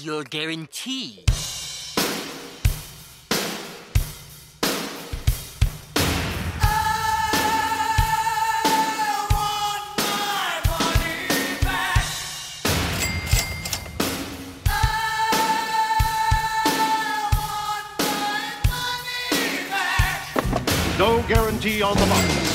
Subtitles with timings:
[0.00, 1.30] You're guaranteed.
[20.98, 22.53] No guarantee on the box.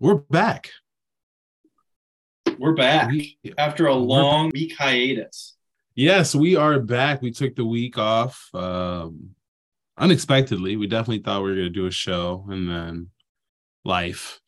[0.00, 0.70] We're back.
[2.58, 5.56] We're back We- after a long week hiatus.
[5.94, 7.20] yes, we are back.
[7.22, 9.34] We took the week off um
[9.98, 10.76] unexpectedly.
[10.76, 13.10] We definitely thought we were going to do a show and then
[13.84, 14.40] life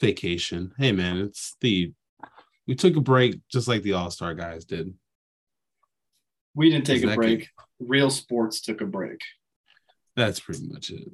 [0.00, 0.72] vacation.
[0.78, 1.92] Hey man, it's the
[2.66, 4.94] we took a break just like the All-Star guys did.
[6.54, 7.50] We didn't take Isn't a break.
[7.80, 9.20] Real sports took a break.
[10.16, 11.08] That's pretty much it.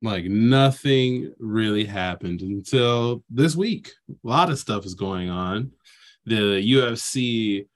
[0.00, 3.92] Like nothing really happened until this week.
[4.10, 5.72] A lot of stuff is going on.
[6.24, 7.66] The UFC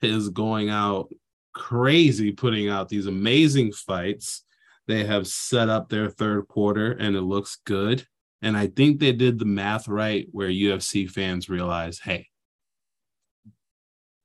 [0.00, 1.12] is going out
[1.54, 4.44] crazy, putting out these amazing fights.
[4.86, 8.06] They have set up their third quarter and it looks good.
[8.42, 12.28] And I think they did the math right where UFC fans realize hey,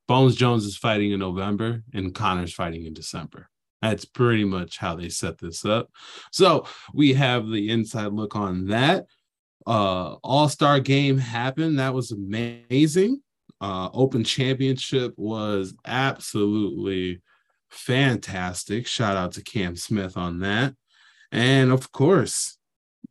[0.08, 3.50] Bones Jones is fighting in November and Connor's fighting in December.
[3.82, 5.90] That's pretty much how they set this up.
[6.32, 9.06] So we have the inside look on that.
[9.66, 11.80] Uh all-star game happened.
[11.80, 13.22] That was amazing.
[13.62, 17.22] Uh open championship was absolutely
[17.70, 18.88] fantastic.
[18.88, 20.74] Shout out to Cam Smith on that.
[21.32, 22.58] And of course,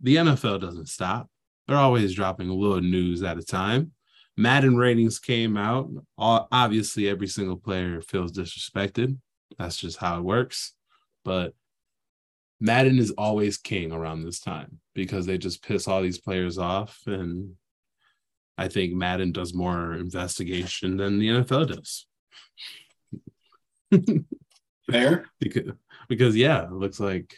[0.01, 1.29] the NFL doesn't stop.
[1.67, 3.93] They're always dropping a little news at a time.
[4.37, 5.91] Madden ratings came out.
[6.19, 9.17] Obviously, every single player feels disrespected.
[9.59, 10.73] That's just how it works.
[11.25, 11.55] But
[12.61, 17.01] Madden is always king around this time because they just piss all these players off.
[17.07, 17.55] And
[18.57, 22.07] I think Madden does more investigation than the NFL does.
[24.91, 25.27] Fair.
[25.41, 25.73] because,
[26.09, 27.37] because yeah, it looks like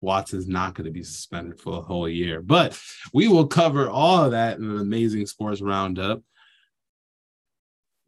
[0.00, 2.42] Watson's not going to be suspended for a whole year.
[2.42, 2.78] But
[3.12, 6.22] we will cover all of that in an amazing sports roundup.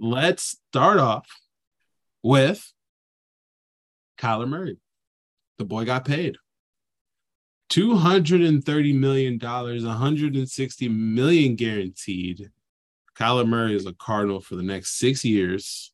[0.00, 1.28] Let's start off
[2.24, 2.72] with
[4.18, 4.78] Kyler Murray.
[5.58, 6.36] The boy got paid.
[7.70, 12.50] $230 million, 160 million guaranteed.
[13.16, 15.92] Kyler Murray is a Cardinal for the next six years.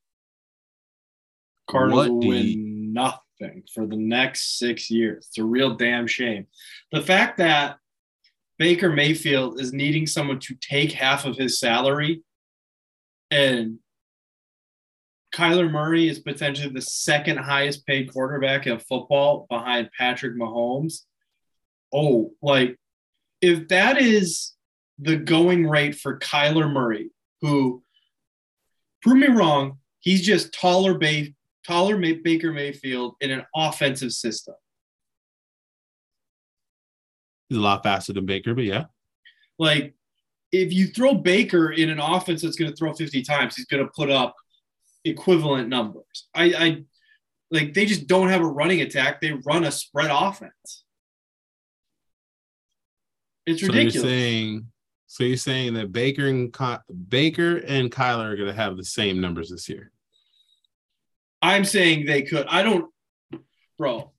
[1.68, 5.26] Cardinals What win you- nothing for the next six years.
[5.28, 6.46] It's a real damn shame.
[6.92, 7.76] The fact that
[8.58, 12.22] Baker Mayfield is needing someone to take half of his salary
[13.30, 13.78] and
[15.34, 21.02] Kyler Murray is potentially the second highest paid quarterback in football behind Patrick Mahomes.
[21.92, 22.76] Oh, like
[23.40, 24.52] if that is
[24.98, 27.82] the going rate for Kyler Murray, who
[29.02, 31.28] prove me wrong, he's just taller, ba-
[31.66, 34.54] taller May- Baker Mayfield in an offensive system.
[37.48, 38.86] He's a lot faster than Baker, but yeah.
[39.58, 39.94] Like
[40.52, 43.84] if you throw Baker in an offense that's going to throw 50 times, he's going
[43.84, 44.34] to put up
[45.04, 46.28] equivalent numbers.
[46.34, 46.84] I, I
[47.50, 49.20] like they just don't have a running attack.
[49.20, 50.84] They run a spread offense.
[53.46, 53.94] It's So ridiculous.
[53.94, 54.66] you're saying,
[55.06, 56.76] so you're saying that Baker and Ky-
[57.08, 59.90] Baker and Kyler are going to have the same numbers this year.
[61.42, 62.46] I'm saying they could.
[62.48, 62.90] I don't,
[63.78, 64.12] bro.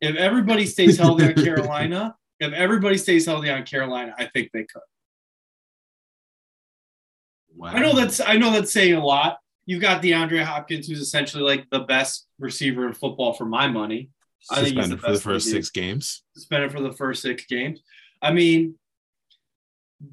[0.00, 4.64] If everybody stays healthy on Carolina, if everybody stays healthy on Carolina, I think they
[4.64, 4.82] could.
[7.56, 7.68] Wow.
[7.72, 9.38] I know that's I know that's saying a lot.
[9.66, 14.10] You've got DeAndre Hopkins, who's essentially like the best receiver in football for my money.
[14.50, 16.22] I think he's the for the first six games.
[16.36, 17.80] Suspended for the first six games.
[18.22, 18.76] I mean,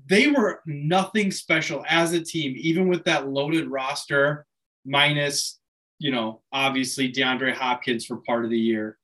[0.07, 4.45] they were nothing special as a team, even with that loaded roster,
[4.85, 5.59] minus,
[5.99, 8.97] you know, obviously DeAndre Hopkins for part of the year.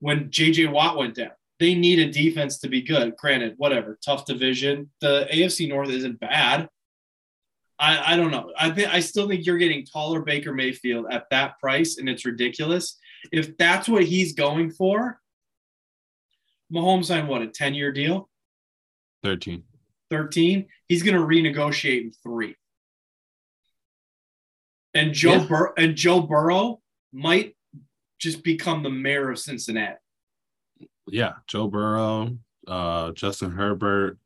[0.00, 3.16] When JJ Watt went down, they need a defense to be good.
[3.16, 4.90] Granted, whatever, tough division.
[5.00, 6.68] The AFC North isn't bad.
[7.84, 8.50] I, I don't know.
[8.58, 12.24] I think I still think you're getting taller Baker Mayfield at that price, and it's
[12.24, 12.98] ridiculous.
[13.30, 15.20] If that's what he's going for,
[16.72, 18.30] Mahomes signed what a 10 year deal,
[19.22, 19.62] 13.
[20.10, 20.66] 13.
[20.88, 22.56] He's going to renegotiate in three.
[24.94, 25.46] And Joe Yeah.
[25.46, 26.80] Bur- and Joe Burrow
[27.12, 27.56] might
[28.18, 29.96] just become the mayor of Cincinnati.
[31.06, 34.18] Yeah, Joe Burrow, uh, Justin Herbert.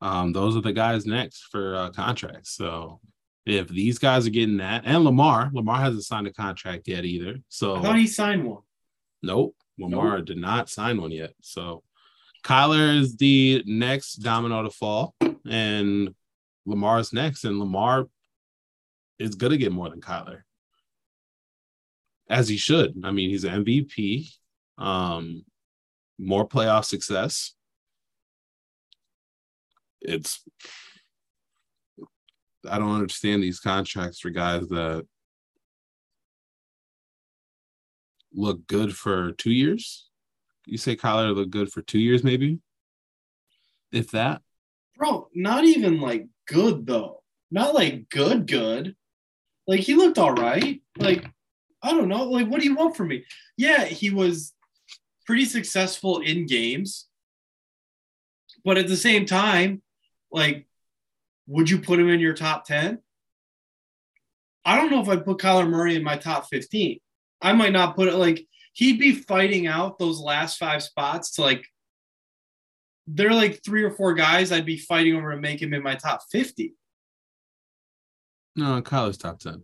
[0.00, 2.50] Um, those are the guys next for uh, contracts.
[2.50, 3.00] So
[3.46, 7.36] if these guys are getting that, and Lamar, Lamar hasn't signed a contract yet either.
[7.48, 8.62] So I thought he signed one.
[9.22, 9.56] Nope.
[9.78, 11.34] Lamar did not sign one yet.
[11.40, 11.82] So
[12.44, 15.14] Kyler is the next domino to fall,
[15.48, 16.14] and
[16.66, 17.44] Lamar's next.
[17.44, 18.08] And Lamar
[19.18, 20.42] is going to get more than Kyler,
[22.28, 22.94] as he should.
[23.04, 24.30] I mean, he's an MVP,
[24.78, 25.44] um,
[26.18, 27.54] more playoff success.
[30.08, 30.42] It's,
[32.68, 35.06] I don't understand these contracts for guys that
[38.32, 40.08] look good for two years.
[40.66, 42.60] You say Kyler look good for two years, maybe,
[43.92, 44.42] if that.
[44.96, 47.22] Bro, not even like good though.
[47.50, 48.96] Not like good, good.
[49.66, 50.82] Like he looked all right.
[50.98, 51.26] Like,
[51.82, 52.24] I don't know.
[52.24, 53.24] Like, what do you want from me?
[53.56, 54.52] Yeah, he was
[55.26, 57.06] pretty successful in games.
[58.64, 59.82] But at the same time,
[60.30, 60.66] like,
[61.46, 62.98] would you put him in your top 10?
[64.64, 66.98] I don't know if I'd put Kyler Murray in my top 15.
[67.40, 71.42] I might not put it like he'd be fighting out those last five spots to
[71.42, 71.66] like
[73.06, 75.82] there are like three or four guys I'd be fighting over to make him in
[75.82, 76.74] my top 50.
[78.54, 79.62] No, Kyler's top 10.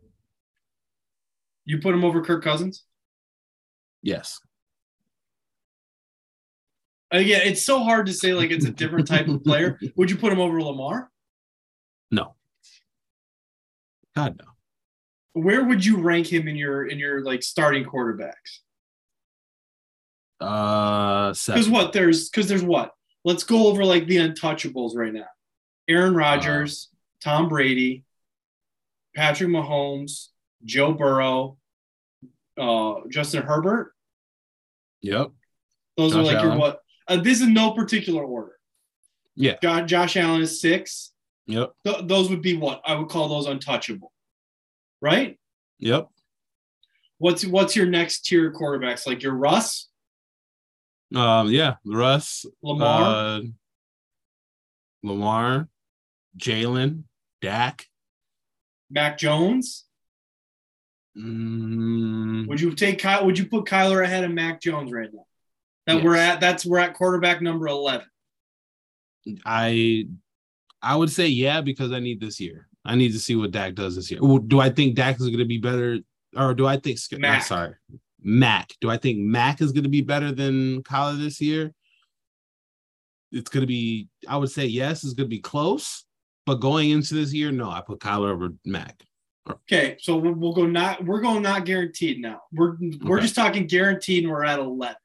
[1.67, 2.85] You put him over Kirk Cousins?
[4.03, 4.41] Yes.
[7.11, 9.79] Again, it's so hard to say like it's a different type of player.
[9.97, 11.11] Would you put him over Lamar?
[12.11, 12.35] No.
[14.17, 14.47] God no.
[15.33, 18.61] Where would you rank him in your in your like starting quarterbacks?
[20.41, 22.93] Uh Because what there's because there's what?
[23.25, 25.27] Let's go over like the untouchables right now.
[25.89, 26.89] Aaron Rodgers,
[27.23, 28.05] Tom Brady,
[29.17, 30.29] Patrick Mahomes,
[30.65, 31.57] Joe Burrow,
[32.59, 33.93] uh, Justin Herbert.
[35.03, 35.31] Yep.
[35.97, 36.81] Those are Josh like your what?
[37.09, 38.53] Uh, this is no particular order.
[39.37, 39.57] Yeah.
[39.63, 41.13] Jo- Josh Allen is six.
[41.47, 41.73] Yep.
[41.85, 44.13] Th- those would be what I would call those untouchable,
[45.03, 45.39] right?
[45.81, 46.09] Yep.
[47.19, 49.07] What's what's your next tier quarterbacks?
[49.07, 49.89] Like your Russ,
[51.15, 53.41] Um, yeah, Russ, Lamar, uh,
[55.03, 55.69] Lamar,
[56.39, 57.05] Jalen,
[57.43, 57.87] Dak.
[58.91, 59.85] Mac Jones.
[61.17, 63.25] Mm, Would you take Kyle?
[63.27, 65.27] Would you put Kyler ahead of Mac Jones right now?
[65.87, 66.05] That Yes.
[66.05, 66.41] we're at.
[66.41, 68.07] That's we're at quarterback number eleven.
[69.45, 70.07] I
[70.83, 72.69] I would say yeah because I need this year.
[72.85, 74.21] I need to see what Dak does this year.
[74.47, 75.99] Do I think Dak is going to be better,
[76.37, 77.21] or do I think Mac.
[77.21, 77.43] Mac.
[77.45, 77.75] sorry,
[78.23, 78.71] Mac?
[78.81, 81.73] Do I think Mac is going to be better than Kyler this year?
[83.33, 84.09] It's going to be.
[84.29, 85.03] I would say yes.
[85.05, 86.05] It's going to be close,
[86.47, 87.71] but going into this year, no.
[87.71, 89.03] I put Kyler over Mac.
[89.51, 91.05] Okay, so we'll, go not.
[91.05, 92.43] We're going not guaranteed now.
[92.53, 93.23] We're we're Okay.
[93.25, 94.97] just talking guaranteed, and we're at eleven.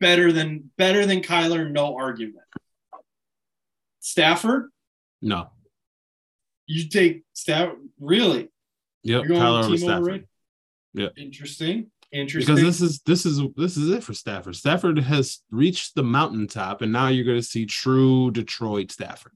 [0.00, 2.44] Better than better than Kyler, no argument.
[4.00, 4.70] Stafford,
[5.20, 5.50] No.
[6.66, 7.78] you take Stafford.
[8.00, 8.48] Really?
[9.02, 9.24] Yep.
[9.24, 10.28] Kyler over team Stafford.
[10.94, 11.12] Yep.
[11.18, 11.90] Interesting.
[12.10, 12.54] Interesting.
[12.54, 14.56] Because this is this is this is it for Stafford.
[14.56, 19.32] Stafford has reached the mountaintop, and now you're going to see true Detroit Stafford.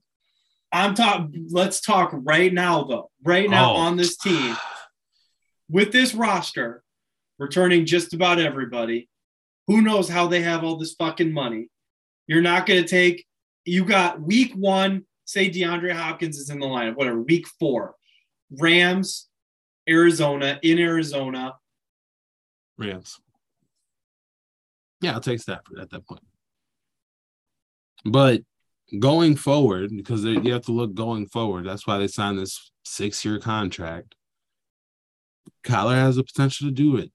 [0.71, 1.47] I'm talking.
[1.51, 3.11] Let's talk right now, though.
[3.23, 3.77] Right now Oh.
[3.77, 4.55] on this team,
[5.69, 6.83] with this roster,
[7.37, 9.07] returning just about everybody.
[9.67, 11.69] Who knows how they have all this fucking money?
[12.27, 13.25] You're not going to take.
[13.65, 15.05] You got week one.
[15.25, 16.95] Say DeAndre Hopkins is in the lineup.
[16.95, 17.21] Whatever.
[17.21, 17.95] Week four,
[18.51, 19.29] Rams,
[19.87, 21.53] Arizona in Arizona.
[22.77, 23.19] Rams.
[24.99, 26.23] Yeah, I'll take Stafford at that point.
[28.03, 28.41] But
[28.99, 33.39] going forward, because you have to look going forward, that's why they signed this six-year
[33.39, 34.15] contract.
[35.65, 37.12] Kyler has the potential to do it.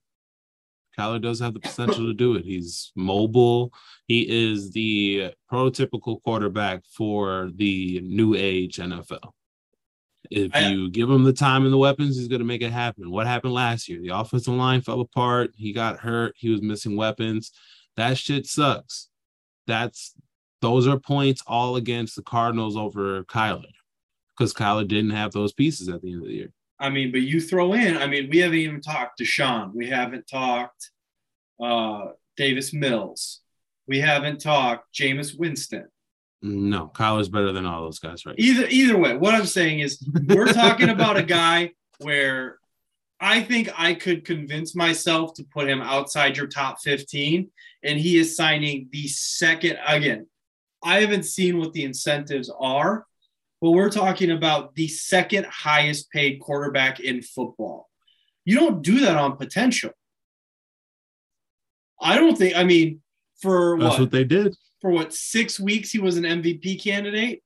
[0.99, 2.45] Kyler does have the potential to do it.
[2.45, 3.73] He's mobile.
[4.07, 9.33] He is the prototypical quarterback for the new age NFL.
[10.31, 13.11] If you give him the time and the weapons, he's going to make it happen.
[13.11, 14.01] What happened last year?
[14.03, 15.53] The offensive line fell apart.
[15.57, 16.35] He got hurt.
[16.37, 17.53] He was missing weapons.
[17.97, 19.09] That shit sucks.
[19.67, 20.15] That's
[20.61, 23.71] those are points all against the Cardinals over Kyler
[24.37, 26.53] because Kyler didn't have those pieces at the end of the year.
[26.81, 27.97] I mean, but you throw in.
[27.97, 29.73] I mean, we haven't even talked to Sean.
[29.75, 30.91] We haven't talked
[31.61, 32.07] uh,
[32.37, 33.41] Davis Mills.
[33.87, 35.89] We haven't talked Jameis Winston.
[36.41, 38.45] No, Kyle is better than all those guys right now.
[38.45, 42.59] Either either way, what I'm saying is we're talking about a guy where
[43.21, 47.51] I think I could convince myself to put him outside your top 15,
[47.83, 50.29] and he is signing the second again.
[50.85, 53.05] I haven't seen what the incentives are,
[53.61, 57.89] but we're talking about the second highest paid quarterback in football.
[58.45, 59.91] You don't do that on potential.
[62.01, 63.01] I don't think, I mean,
[63.43, 64.57] for That's what, what they did.
[64.81, 67.43] for what six weeks he was an MVP candidate,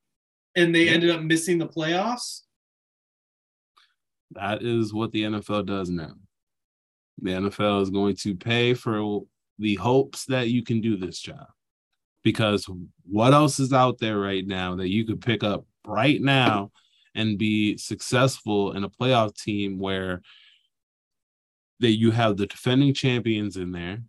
[0.55, 0.91] and they Yeah.
[0.91, 2.41] ended up missing the playoffs.
[4.31, 6.13] That is what the NFL does now.
[7.21, 9.21] The NFL is going to pay for
[9.59, 11.47] the hopes that you can do this job.
[12.23, 12.67] Because
[13.03, 16.71] what else is out there right now that you could pick up right now
[17.15, 20.21] and be successful in a playoff team where
[21.79, 23.99] that you have the defending champions in there.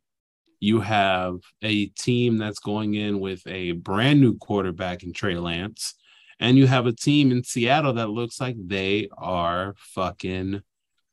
[0.61, 5.95] You have a team that's going in with a brand new quarterback in Trey Lance
[6.41, 10.63] and you have a team in Seattle that looks like they are fucking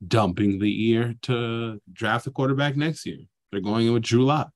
[0.05, 3.19] dumping the ear to draft a quarterback next year.
[3.51, 4.51] They're going in with Drew Lock.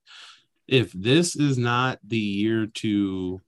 [0.67, 3.41] If this is not the year to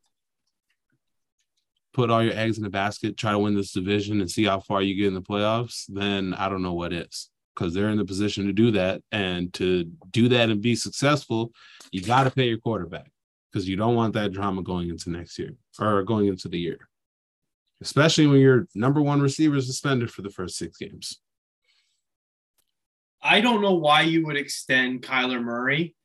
[1.97, 4.59] put all your eggs in the basket, try to win this division and see how
[4.59, 7.29] far you get in the playoffs, then I don't know what is.
[7.55, 9.01] Because they're in the position to do that.
[9.11, 11.51] And to do that and be successful,
[11.91, 13.11] you got to pay your quarterback
[13.51, 16.87] because you don't want that drama going into next year or going into the year
[17.81, 21.19] especially when your number one receiver is suspended for the first six games.
[23.21, 25.95] I don't know why you would extend Kyler Murray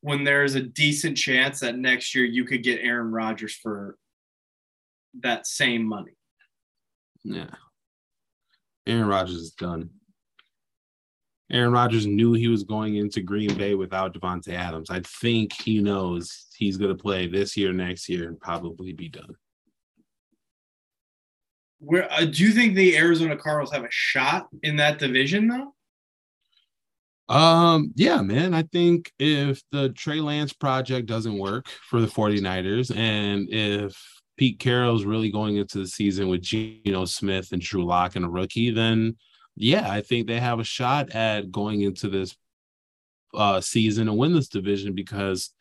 [0.00, 3.96] when there's a decent chance that next year you could get Aaron Rodgers for
[5.22, 6.12] that same money.
[7.24, 7.50] Yeah.
[8.86, 9.90] Aaron Rodgers is done.
[11.50, 14.90] Aaron Rodgers knew he was going into Green Bay without Davante Adams.
[14.90, 19.08] I think he knows he's going to play this year, next year, and probably be
[19.08, 19.34] done.
[21.78, 25.74] Where uh, do you think the Arizona Cardinals have a shot in that division though?
[27.28, 28.54] Um, yeah, man.
[28.54, 34.00] I think if the Trey Lance project doesn't work for the 49ers, and if
[34.36, 38.28] Pete Carroll's really going into the season with Geno Smith and Drew Lock and a
[38.28, 39.16] rookie, then
[39.56, 42.36] yeah, I think they have a shot at going into this
[43.34, 45.52] uh season and win this division because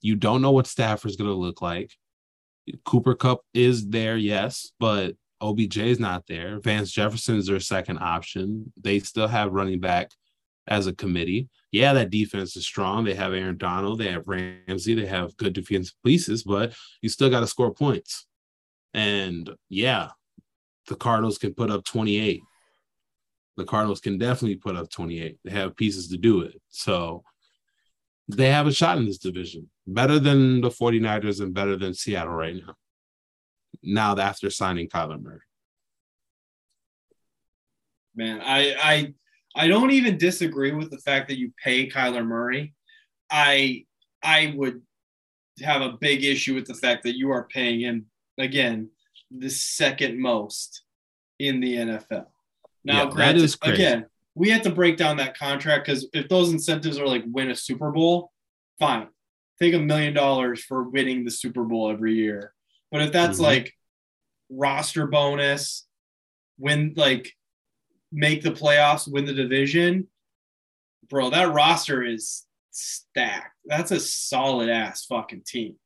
[0.00, 1.92] you don't know what Stafford's gonna look like.
[2.84, 6.60] Cooper Kupp is there, yes, but OBJ is not there.
[6.60, 8.72] Van Jefferson is their second option.
[8.80, 10.10] They still have running back
[10.70, 11.48] as a committee.
[11.72, 13.04] Yeah, that defense is strong.
[13.04, 16.72] They have Aaron Donald, they have Ramsey, they have good defensive pieces, but
[17.02, 18.26] you still got to score points.
[18.94, 20.10] And yeah,
[20.88, 22.40] the Cardinals can put up 28.
[23.56, 25.38] The Cardinals can definitely put up 28.
[25.44, 26.60] They have pieces to do it.
[26.68, 27.24] So
[28.28, 29.68] they have a shot in this division.
[29.86, 32.74] Better than the 49ers and better than Seattle right now.
[33.82, 35.40] Now after signing Kyler Murray.
[38.14, 39.14] Man, I I
[39.54, 42.74] I don't even disagree with the fact that you pay Kyler Murray.
[43.30, 43.84] I
[44.22, 44.82] I would
[45.62, 48.06] have a big issue with the fact that you are paying him
[48.38, 48.90] again
[49.30, 50.82] the second most
[51.38, 52.26] in the NFL.
[52.84, 53.74] Now, Yeah, granted, is crazy.
[53.82, 57.50] again, we have to break down that contract because if those incentives are like win
[57.50, 58.32] a Super Bowl,
[58.78, 59.08] fine.
[59.60, 62.54] Take a million dollars for winning the Super Bowl every year.
[62.90, 63.42] But if that's Mhm.
[63.42, 63.72] like
[64.48, 65.86] roster bonus,
[66.58, 67.32] win like
[68.12, 70.08] make the playoffs, win the division,
[71.08, 73.56] bro, that roster is stacked.
[73.66, 75.76] That's a solid ass fucking team.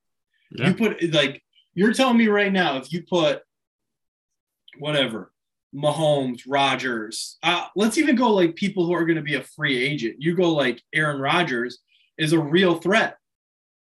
[0.52, 0.68] Yeah.
[0.68, 1.42] You put like
[1.74, 3.42] you're telling me right now if you put
[4.78, 5.32] whatever
[5.74, 9.82] Mahomes, Rodgers, uh, let's even go like people who are going to be a free
[9.82, 10.16] agent.
[10.20, 11.78] You go like Aaron Rodgers
[12.16, 13.16] is a real threat.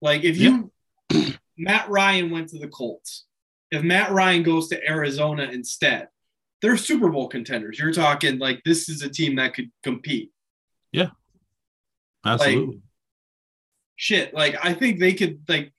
[0.02, 0.72] Like if you
[1.58, 3.26] Matt Ryan went to the Colts,
[3.72, 6.08] if Matt Ryan goes to Arizona instead,
[6.66, 7.78] they're Super Bowl contenders.
[7.78, 10.32] You're talking like this is a team that could compete.
[10.92, 11.10] Yeah.
[12.26, 12.82] Absolutely.
[13.98, 15.72] shit like i think they could like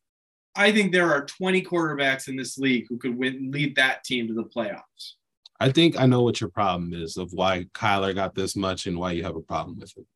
[0.55, 4.29] i think there are 20 quarterbacks in this league who could win lead that team
[4.29, 5.15] to the playoffs
[5.59, 8.99] I think I know what your problem is of why Kyler got this much and
[8.99, 10.07] why you have a problem with it.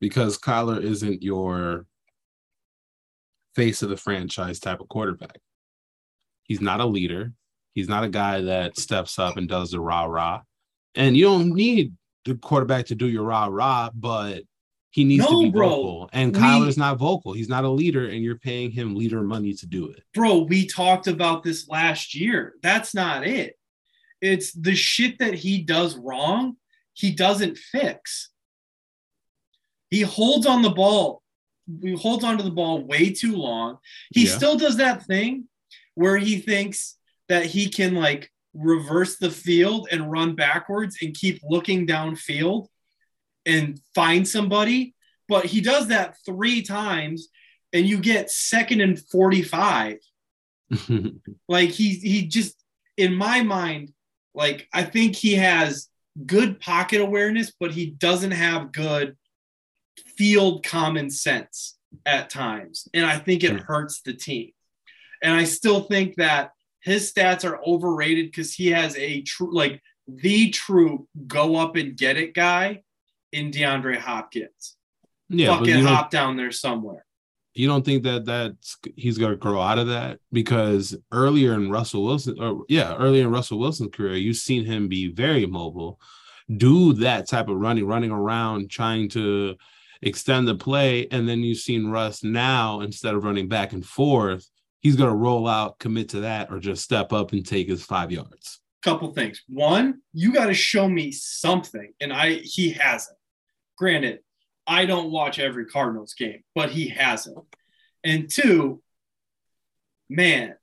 [0.00, 1.86] Because Kyler isn't your
[3.54, 5.38] face of the franchise type of quarterback.
[6.42, 7.32] He's not a leader.
[7.74, 10.42] He's not a guy that steps up and does the rah rah.
[10.94, 11.92] And you don't need
[12.24, 14.42] the quarterback to do your rah rah, but
[14.90, 15.68] he needs to be bro.
[15.68, 16.10] vocal.
[16.12, 17.32] And We- Kyler's not vocal.
[17.32, 20.02] He's not a leader, and you're paying him leader money to do it.
[20.14, 23.58] bro we talked about this last year that's not it
[24.20, 26.56] it's the shit that he does wrong
[26.92, 28.30] he doesn't fix
[29.90, 31.22] he holds on the ball
[31.82, 33.78] he holds onto the ball way too long
[34.14, 34.36] he Yeah.
[34.36, 35.48] still does that thing
[35.94, 36.96] where he thinks
[37.28, 42.66] that he can like reverse the field and run backwards and keep looking downfield
[43.46, 44.94] and find somebody
[45.28, 47.28] but he does that three times
[47.72, 49.98] and you get second and 45
[51.48, 52.54] like he he just
[52.96, 53.92] in my mind
[54.34, 55.88] like i think he has
[56.24, 59.16] good pocket awareness but he doesn't have good
[60.16, 61.76] field common sense
[62.06, 63.58] at times, and I think it Hmm.
[63.58, 64.50] hurts the team.
[65.22, 66.50] And I still think that
[66.84, 71.96] his stats are overrated because he has a true, like the true go up and
[71.96, 72.82] get it guy
[73.32, 74.76] in DeAndre Hopkins.
[75.28, 77.04] Yeah, but Fucking hop down there somewhere.
[77.54, 82.04] you don't think that that's he's gonna grow out of that because earlier in Russell
[82.04, 85.98] Wilson, or yeah, earlier in Russell Wilson's career, you've seen him be very mobile,
[86.56, 89.56] do that type of running, running around, trying to
[90.02, 94.46] extend the play, and then you've seen Russ now instead of running back and forth,
[94.84, 98.12] he's gonna roll out, commit to that, or just step up and take his five
[98.12, 98.60] yards.
[98.84, 99.42] Couple things.
[99.48, 103.18] One, you got to show me something, and I he hasn't.
[103.76, 104.20] Granted,
[104.66, 107.38] I don't watch every Cardinals game, but he hasn't.
[108.04, 108.82] And two,
[110.08, 110.54] man,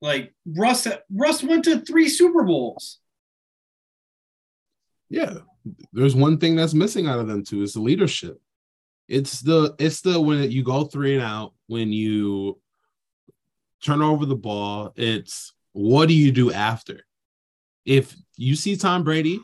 [0.00, 2.98] like Russ Russ went to three Super Bowls.
[5.08, 5.34] Yeah,
[5.92, 8.40] there's one thing that's missing out of them too is the leadership.
[9.06, 12.58] It's the it's the when you go three and out when you
[13.82, 14.92] turn over the ball.
[14.96, 17.04] It's what do you do after?
[17.84, 19.40] If you see Tom Brady,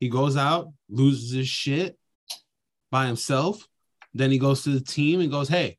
[0.00, 1.98] he goes out, loses his shit
[2.90, 3.66] by himself,
[4.14, 5.78] then he goes to the team and goes, "Hey,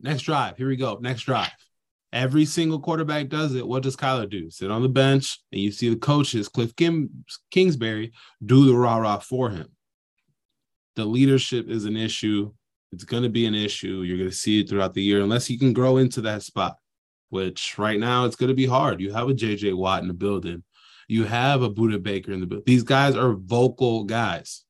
[0.00, 1.50] next drive, here we go, next drive."
[2.12, 3.66] Every single quarterback does it.
[3.66, 4.48] What does Kyler do?
[4.48, 8.12] Sit on the bench, and you see the coaches, Cliff Kim, Kingsbury,
[8.44, 9.68] do the rah rah for him.
[10.96, 12.52] The leadership is an issue.
[12.92, 14.02] It's going to be an issue.
[14.02, 16.76] You're going to see it throughout the year unless he can grow into that spot,
[17.30, 19.00] which right now it's going to be hard.
[19.00, 20.62] You have a JJ Watt in the building,
[21.08, 22.64] you have a Budda Baker in the building.
[22.66, 24.64] These guys are vocal guys.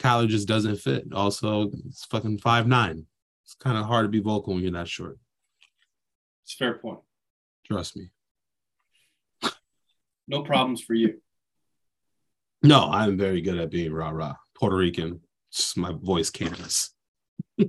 [0.00, 1.06] Kyler just doesn't fit.
[1.12, 3.06] Also, it's fucking five nine.
[3.44, 5.18] It's kind of hard to be vocal when you're that short.
[6.44, 7.00] It's a fair point.
[7.64, 8.10] Trust me.
[10.26, 11.20] No problems for you.
[12.62, 14.34] No, I'm very good at being rah rah.
[14.54, 15.20] Puerto Rican.
[15.52, 16.90] Just my voice canvas.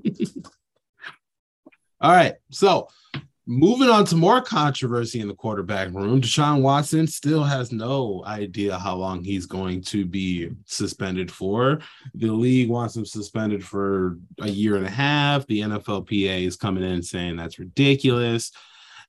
[2.01, 2.35] All right.
[2.51, 2.89] So
[3.49, 6.21] moving on to more controversy in the quarterback room.
[6.21, 11.79] Deshaun Watson still has no idea how long he's going to be suspended for.
[12.13, 15.47] The league wants him suspended for a year and a half.
[15.47, 18.51] The NFLPA is coming in saying that's ridiculous.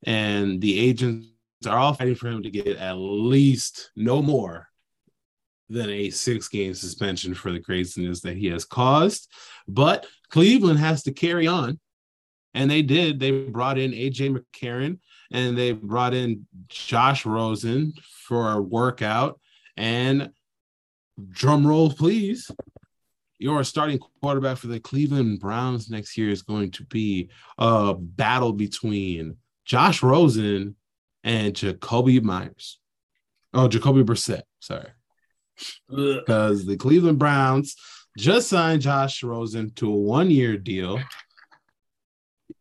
[0.04, 1.28] And the agents
[1.66, 4.68] are all fighting for him to get at least no more
[5.68, 9.30] than a six game suspension for the craziness that he has caused.
[9.68, 11.78] But Cleveland has to carry on.
[12.54, 13.20] And they did.
[13.20, 14.98] They brought in AJ McCarron
[15.30, 17.92] and they brought in Josh Rosen
[18.26, 19.40] for a workout.
[19.76, 20.30] And
[21.30, 22.50] drum roll, please.
[23.38, 28.52] Your starting quarterback for the Cleveland Browns next year is going to be a battle
[28.52, 30.76] between Josh Rosen
[31.24, 32.78] and Jacoby Myers.
[33.54, 34.42] Oh, Jacoby Brissett.
[34.58, 34.90] Sorry
[35.88, 37.76] because the Cleveland Browns
[38.18, 41.00] just signed Josh Rosen to a one year deal.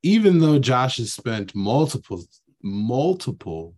[0.03, 2.23] Even though Josh has spent multiple,
[2.61, 3.75] multiple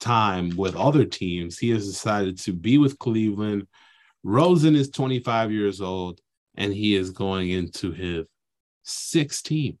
[0.00, 3.66] time with other teams, he has decided to be with Cleveland.
[4.22, 6.20] Rosen is 25 years old
[6.56, 8.26] and he is going into his
[8.82, 9.78] sixth team.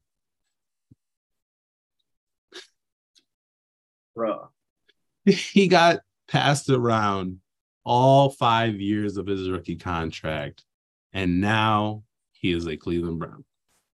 [4.16, 4.48] Bruh.
[5.24, 7.38] he got passed around
[7.84, 10.64] all five years of his rookie contract,
[11.12, 13.44] and now he is a Cleveland Brown.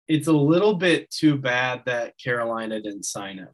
[0.09, 3.49] It's a little bit too bad that Carolina didn't sign him.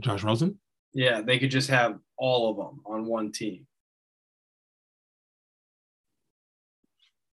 [0.00, 0.58] Josh Rosen?
[0.94, 3.66] Yeah, they could just have all of them on one team.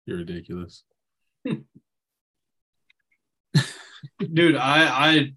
[0.06, 0.84] You're ridiculous.
[4.32, 5.32] Dude, I I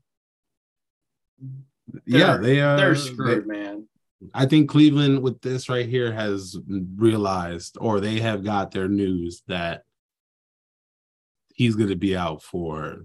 [2.06, 2.78] yeah, They're- they are.
[2.78, 3.88] they're they- screwed, man.
[4.34, 6.58] I think Cleveland with this right here has
[6.96, 9.84] realized, or they have got their news that
[11.58, 13.04] he's going to be out for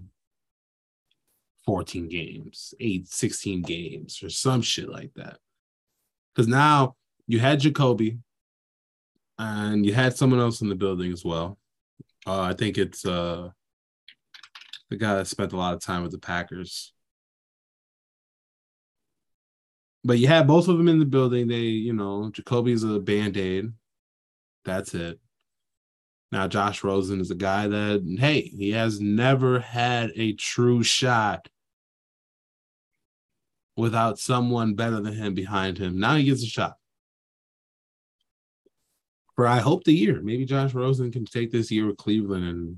[1.65, 5.39] 14 games, 8, 16 games, or some shit like that.
[6.33, 6.95] Because now
[7.27, 8.19] you had Jacoby
[9.39, 11.57] and you had someone else in the building as well.
[12.27, 13.49] Uh, I think it's uh,
[14.89, 16.93] the guy that spent a lot of time with the Packers.
[20.03, 21.47] But you had both of them in the building.
[21.47, 23.71] They, you know, Jacoby's a band aid.
[24.63, 25.19] That's it.
[26.33, 31.47] Now, Josh Rosen is a guy that, hey, he has never had a true shot
[33.77, 35.99] without someone better than him behind him.
[35.99, 36.77] Now he gets a shot.
[39.35, 40.21] For I hope the year.
[40.23, 42.77] Maybe Josh Rosen can take this year with Cleveland and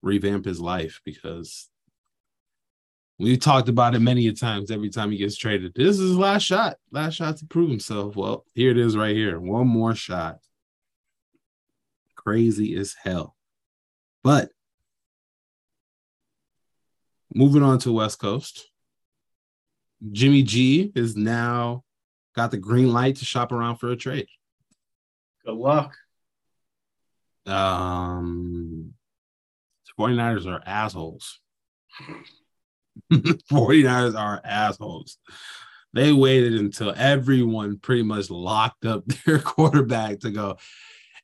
[0.00, 1.68] revamp his life because
[3.18, 5.74] we talked about it many a times every time he gets traded.
[5.74, 8.16] This is his last shot, last shot to prove himself.
[8.16, 9.38] Well, here it is right here.
[9.38, 10.38] One more shot.
[12.28, 13.34] Crazy as hell.
[14.22, 14.50] But
[17.34, 18.68] moving on to West Coast.
[20.12, 21.84] Jimmy G is now
[22.36, 24.26] got the green light to shop around for a trade.
[25.46, 25.96] Good luck.
[27.46, 28.92] Um,
[29.98, 31.40] 49ers are assholes.
[33.10, 35.16] 49ers are assholes.
[35.94, 40.58] They waited until everyone pretty much locked up their quarterback to go,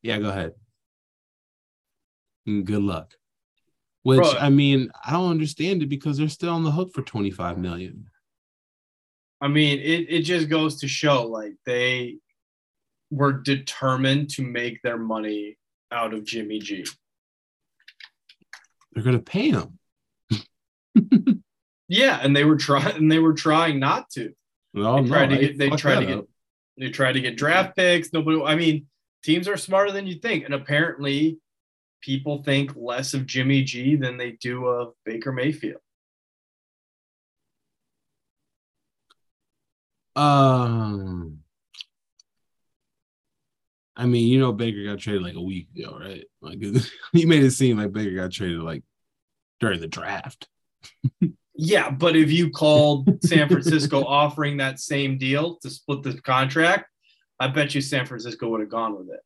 [0.00, 0.52] yeah, go ahead.
[2.46, 3.14] And good luck.
[4.02, 4.33] Which Bro.
[4.38, 8.11] I mean, I don't understand it because they're still on the hook for 25 million.
[9.40, 12.18] I mean, it, it just goes to show like they
[13.11, 15.57] were determined to make their money
[15.90, 16.87] out of Jimmy G.
[18.92, 19.78] They're gonna pay him.
[21.88, 24.33] Yeah, and they were trying and they were trying not to.
[24.72, 26.26] No, They tried no, to get they tried to get up.
[26.78, 28.12] they tried to get draft picks.
[28.12, 28.87] Nobody I mean,
[29.22, 30.44] teams are smarter than you think.
[30.44, 31.38] And apparently
[32.04, 35.80] people think less of Jimmy G than they do of Baker Mayfield.
[40.14, 41.38] Um,
[43.96, 46.24] I mean, you know, Baker got traded like a week ago, right?
[46.42, 46.58] Like
[47.12, 48.82] he made it seem like Baker got traded like
[49.60, 50.46] during the draft.
[51.56, 56.86] Yeah, but if you called San Francisco offering that same deal to split the contract,
[57.40, 59.20] I bet you San Francisco would have gone with it.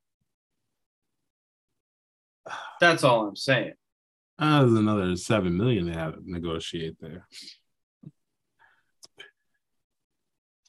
[2.80, 3.74] That's all I'm saying.
[4.38, 7.26] Uh, there's another seven million they have to negotiate there.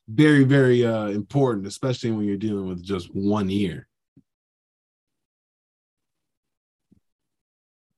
[0.07, 3.87] Very, very uh important, especially when you're dealing with just one year.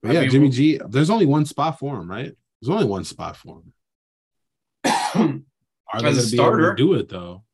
[0.02, 0.80] But I yeah, mean, Jimmy G.
[0.88, 2.32] There's only one spot for him, right?
[2.60, 3.72] There's only one spot for him.
[5.92, 7.44] Are they going to be able to do it though?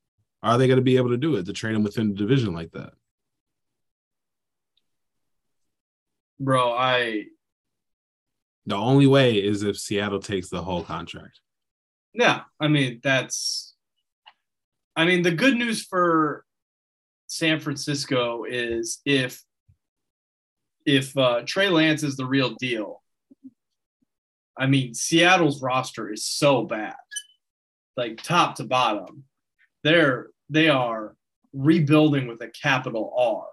[0.43, 2.55] Are they going to be able to do it to trade him within the division
[2.55, 2.93] like that?
[6.40, 7.24] Bro, I
[8.66, 11.40] The only way is if Seattle takes the whole contract.
[12.14, 13.74] yeah, I mean that's
[14.96, 16.44] I mean the good news for
[17.27, 19.42] San Francisco is if
[20.87, 23.03] if uh, Trey Lance is the real deal,
[24.57, 26.96] I mean Seattle's roster is so bad,
[27.96, 29.24] like top to bottom.
[29.85, 31.14] They're they are
[31.53, 33.46] rebuilding with a capital R.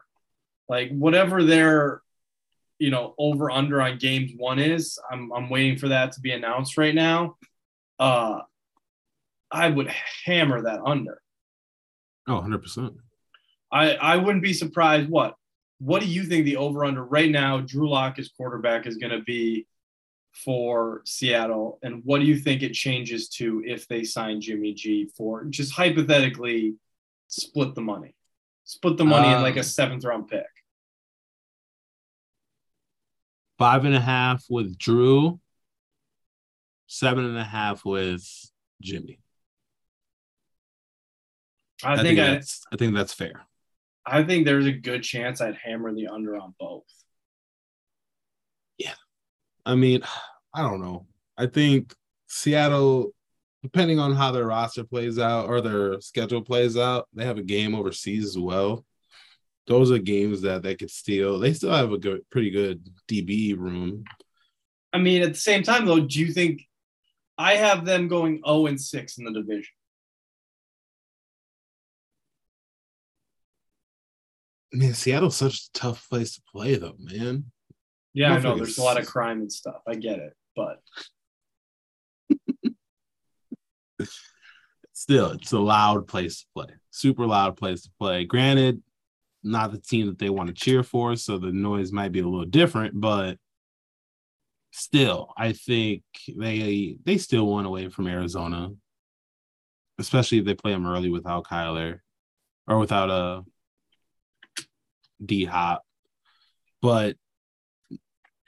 [0.67, 2.01] Like whatever their
[2.79, 6.31] you know over under on games one is, I'm I'm waiting for that to be
[6.31, 7.37] announced right now.
[7.99, 8.41] Uh,
[9.51, 9.87] I would
[10.25, 11.21] hammer that under.
[12.27, 12.95] Oh, 100%.
[13.71, 15.09] I, I wouldn't be surprised.
[15.09, 15.35] What?
[15.79, 17.59] What do you think the over under right now?
[17.59, 19.67] Drew Lock is quarterback is going to be
[20.33, 25.09] for Seattle, and what do you think it changes to if they sign Jimmy G
[25.15, 26.75] for just hypothetically
[27.27, 28.15] split the money,
[28.63, 30.45] split the money in like a Um, seventh round pick?
[33.57, 35.39] Five and a half with Drew,
[36.87, 38.27] seven and a half with
[38.81, 39.19] Jimmy.
[41.83, 43.45] I, think, I, that's I think that's fair.
[44.05, 46.83] I think there's a good chance I'd hammer the under on both.
[48.77, 48.93] Yeah.
[49.65, 50.03] I mean,
[50.53, 51.05] I don't know.
[51.37, 51.93] I think
[52.27, 53.13] Seattle,
[53.63, 57.43] depending on how their roster plays out or their schedule plays out, they have a
[57.43, 58.85] game overseas as well.
[59.67, 61.39] Those are games that they could steal.
[61.39, 64.03] They still have a good, pretty good DB room.
[64.93, 66.61] I mean, at the same time, though, do you think
[67.37, 69.73] I have them going 0 and 6 in the division?
[74.71, 77.45] Man, Seattle's such a tough place to play, though, man.
[78.13, 78.57] Yeah, I know Motherfuckers.
[78.57, 79.81] there's a lot of crime and stuff.
[79.87, 80.81] I get it, but
[84.93, 86.73] Still, it's a loud place to play.
[86.89, 88.23] Super loud place to play.
[88.23, 88.81] Granted,
[89.45, 92.27] not the team that they want to cheer for, so the noise might be a
[92.27, 93.37] little different, but
[94.71, 96.03] still, I think
[96.35, 98.71] they they still won away from Arizona,
[99.99, 101.99] especially if they play them early without Kyler
[102.67, 103.41] or without uh,
[104.59, 104.63] a
[105.23, 105.83] D Hop.
[106.81, 107.15] But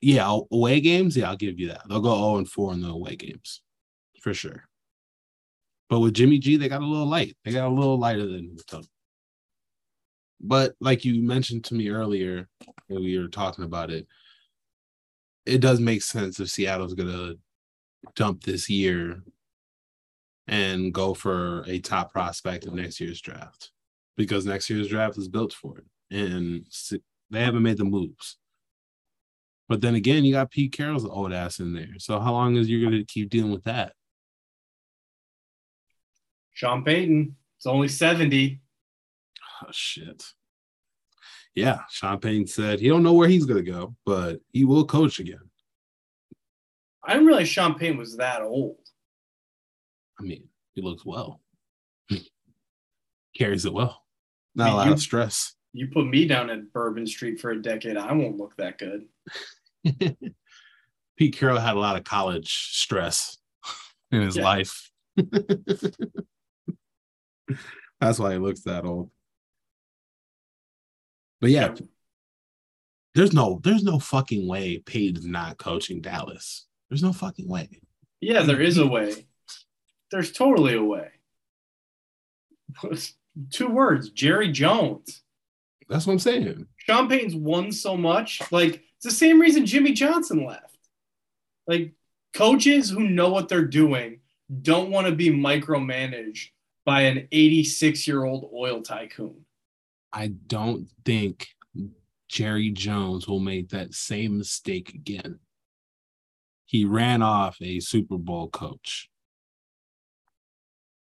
[0.01, 1.81] yeah, away games, yeah, I'll give you that.
[1.87, 3.61] They'll go 0 and 4 in the away games
[4.21, 4.67] for sure.
[5.89, 7.35] But with Jimmy G, they got a little light.
[7.43, 8.87] They got a little lighter than the tunnel.
[10.39, 12.47] But like you mentioned to me earlier
[12.87, 14.07] when we were talking about it,
[15.45, 17.35] it does make sense if Seattle's gonna
[18.15, 19.23] dump this year
[20.47, 23.71] and go for a top prospect in next year's draft
[24.15, 26.65] because next year's draft is built for it, and
[27.29, 28.37] they haven't made the moves.
[29.69, 31.95] But then again, you got Pete Carroll's old ass in there.
[31.97, 33.93] So how long is you gonna keep dealing with that?
[36.53, 38.59] Sean Payton, it's only 70.
[39.63, 40.23] Oh shit.
[41.55, 45.19] Yeah, Sean Payton said he don't know where he's gonna go, but he will coach
[45.19, 45.49] again.
[47.03, 48.77] I didn't realize Sean Payton was that old.
[50.19, 51.41] I mean, he looks well.
[53.35, 54.03] Carries it well.
[54.55, 55.53] Not mean, a lot you- of stress.
[55.73, 59.05] You put me down at Bourbon Street for a decade, I won't look that good.
[61.17, 63.37] Pete Carroll had a lot of college stress
[64.11, 64.43] in his Yeah.
[64.43, 64.91] life.
[67.99, 69.11] That's why he looks that old.
[71.39, 71.75] But yeah,
[73.15, 76.67] there's no there's no fucking way Payton's not coaching Dallas.
[76.89, 77.81] There's no fucking way.
[78.21, 79.27] Yeah, there is a way.
[80.11, 81.09] There's totally a way.
[83.51, 85.21] Two words, Jerry Jones.
[85.89, 86.67] That's what I'm saying.
[86.77, 88.41] Sean Payton's won so much.
[88.51, 90.77] Like it's the same reason Jimmy Johnson left.
[91.67, 91.93] Like
[92.33, 94.19] coaches who know what they're doing
[94.61, 96.49] don't want to be micromanaged
[96.85, 99.45] by an 86 year old oil tycoon.
[100.17, 101.49] I don't think
[102.27, 105.37] Jerry Jones will make that same mistake again.
[106.65, 109.11] He ran off a Super Bowl coach.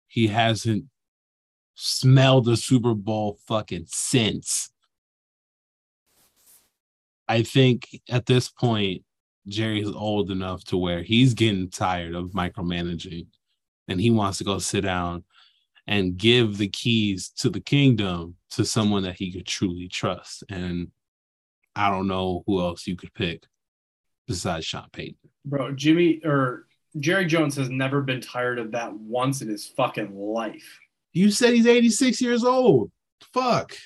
[0.08, 0.86] He hasn't
[1.76, 4.72] smelled a Super Bowl fucking since.
[7.28, 9.04] I think at this point,
[9.46, 13.28] Jerry's old enough to where he's getting tired of micromanaging
[13.86, 15.22] and he wants to go sit down
[15.86, 20.44] and give the keys to the kingdom to someone that he could truly trust.
[20.48, 20.88] And
[21.76, 23.44] I don't know who else you could pick
[24.26, 25.16] besides Sean Payton.
[25.44, 26.66] Bro, Jimmy or
[26.98, 30.78] Jerry Jones has never been tired of that once in his fucking life.
[31.12, 32.90] You said he's 86 years old.
[33.32, 33.76] Fuck.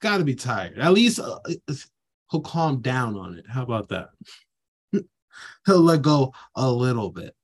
[0.00, 0.78] Got to be tired.
[0.78, 1.38] At least uh,
[2.30, 3.44] he'll calm down on it.
[3.48, 4.08] How about that?
[5.66, 7.34] he'll let go a little bit.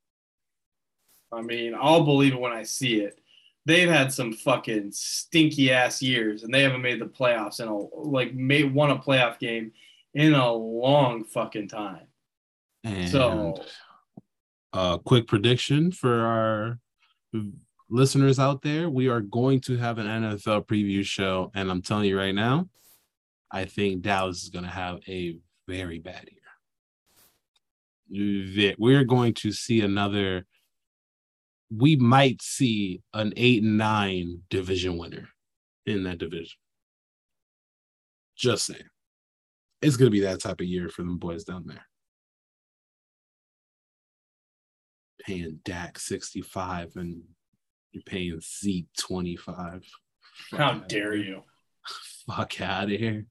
[1.33, 3.19] I mean, I'll believe it when I see it.
[3.65, 7.77] They've had some fucking stinky ass years, and they haven't made the playoffs in a
[7.77, 9.73] like made won a playoff game
[10.15, 12.07] in a long fucking time.
[12.85, 13.65] And So
[14.73, 16.79] a quick prediction for our
[17.89, 21.51] listeners out there we are going to have an NFL preview show.
[21.55, 22.69] And I'm telling you right now,
[23.51, 25.37] I think Dallas is going to have a
[25.69, 26.29] very bad
[28.11, 28.75] year.
[28.79, 30.47] We're going to see another,
[31.75, 35.29] we might see an eight and nine division winner
[35.87, 36.57] in that division.
[38.37, 38.81] Just saying.
[39.81, 41.87] It's going to be that type of year for them boys down there.
[45.25, 47.23] paying Dak 65 and
[47.93, 49.85] you're paying Zeke 25.
[50.51, 51.43] Fuck how dare you?
[52.27, 53.27] Fuck out of here.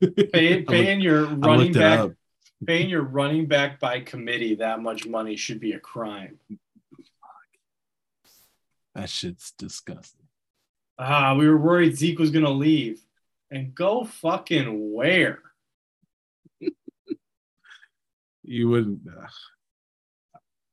[0.32, 2.10] Paying, paying your running back
[2.66, 6.40] paying your running back by committee that much money should be a crime.
[8.94, 10.26] That shit's disgusting.
[10.98, 13.00] Ah, we were worried Zeke was gonna leave.
[13.50, 15.40] And go fucking where?
[18.44, 19.28] You would uh,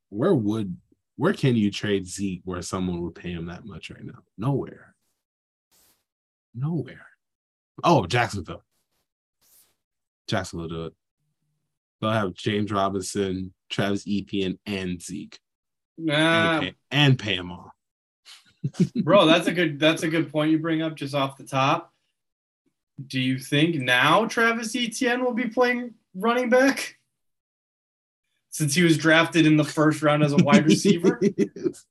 [0.09, 0.75] where would
[1.17, 4.23] where can you trade Zeke where someone would pay him that much right now?
[4.37, 4.95] Nowhere.
[6.55, 7.05] Nowhere.
[7.83, 8.63] Oh, Jacksonville.
[10.27, 10.93] Jacksonville do it.
[12.01, 15.37] They'll have James Robinson, Travis Etienne, and Zeke.
[15.97, 17.71] Nah, and, pay, and pay them all.
[19.03, 21.93] Bro, that's a good that's a good point you bring up just off the top.
[23.05, 26.97] Do you think now Travis Etienne will be playing running back?
[28.51, 31.21] Since he was drafted in the first round as a wide receiver?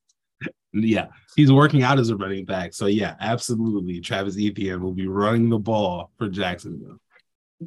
[0.73, 2.73] yeah, he's working out as a running back.
[2.73, 4.01] So yeah, absolutely.
[4.01, 6.99] Travis Etienne will be running the ball for Jacksonville.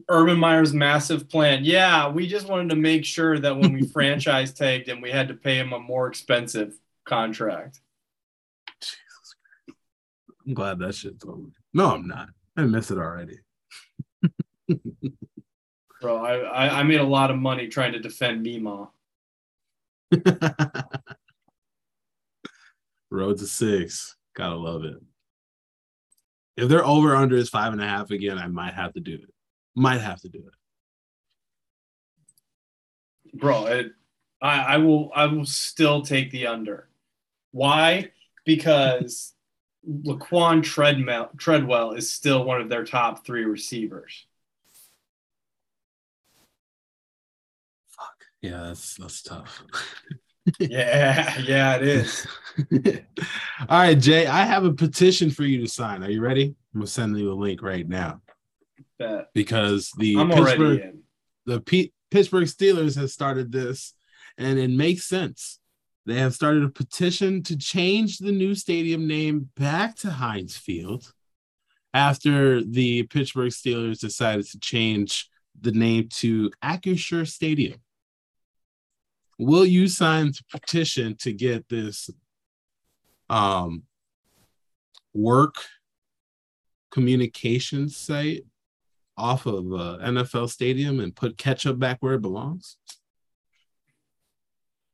[0.09, 1.65] Urban Meyer's massive plan.
[1.65, 5.29] Yeah, we just wanted to make sure that when we franchise tagged him, we had
[5.29, 7.81] to pay him a more expensive contract.
[10.47, 11.49] I'm glad that shit's over.
[11.73, 12.29] No, I'm not.
[12.57, 13.39] I miss it already.
[16.01, 18.91] Bro, I, I, I made a lot of money trying to defend Mima.
[23.11, 24.17] Road to six.
[24.35, 24.97] Gotta love it.
[26.57, 29.15] If they're over under is five and a half again, I might have to do
[29.15, 29.33] it.
[29.75, 30.55] Might have to do it.
[33.39, 33.93] Bro, it,
[34.41, 36.89] I, I will I will still take the under.
[37.53, 38.11] Why?
[38.45, 39.35] Because
[39.89, 44.27] Laquan Treadwell Treadwell is still one of their top three receivers.
[47.89, 48.25] Fuck.
[48.41, 49.63] Yeah, that's that's tough.
[50.59, 52.27] Yeah, yeah, it is.
[53.69, 56.03] All right, Jay, I have a petition for you to sign.
[56.03, 56.57] Are you ready?
[56.75, 58.23] I'm gonna send you a link right now
[58.99, 59.29] Bet.
[59.35, 61.03] because the I'm Pittsburgh, already in.
[61.47, 63.95] the P- Pittsburgh Steelers has started this,
[64.37, 65.61] and it makes sense.
[66.05, 71.13] They have started a petition to change the new stadium name back to Heinz Field
[71.95, 75.29] after the Pittsburgh Steelers decided to change
[75.61, 77.81] the name to Acrisure Stadium.
[79.39, 82.11] will you sign the petition to get this
[83.29, 83.83] um
[85.15, 85.57] work
[86.91, 88.45] communications site
[89.17, 92.77] off of uh, NFL Stadium and put ketchup back where it belongs?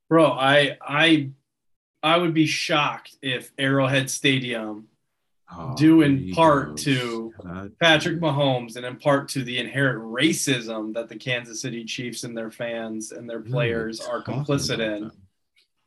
[0.08, 1.30] Bro, I I
[2.02, 4.88] I would be shocked if Arrowhead Stadium,
[5.50, 6.84] Oh, due in part goes.
[6.84, 7.72] to God.
[7.80, 12.36] Patrick Mahomes and in part to the inherent racism that the Kansas City Chiefs and
[12.36, 15.10] their fans and their players are complicit in,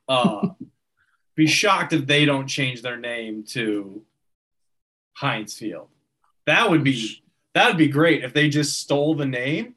[0.07, 0.47] uh,
[1.35, 4.03] be shocked if they don't change their name to
[5.13, 5.89] Heinz Field.
[6.47, 7.21] That would be
[7.53, 9.75] that would be great if they just stole the name.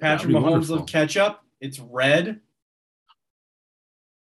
[0.00, 0.78] Patrick Mahomes wonderful.
[0.80, 1.40] of ketchup.
[1.60, 2.40] It's red.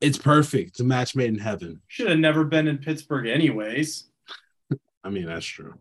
[0.03, 0.71] It's perfect.
[0.71, 1.81] It's a match made in heaven.
[1.87, 4.05] Should have never been in Pittsburgh, anyways.
[5.03, 5.73] I mean, that's true.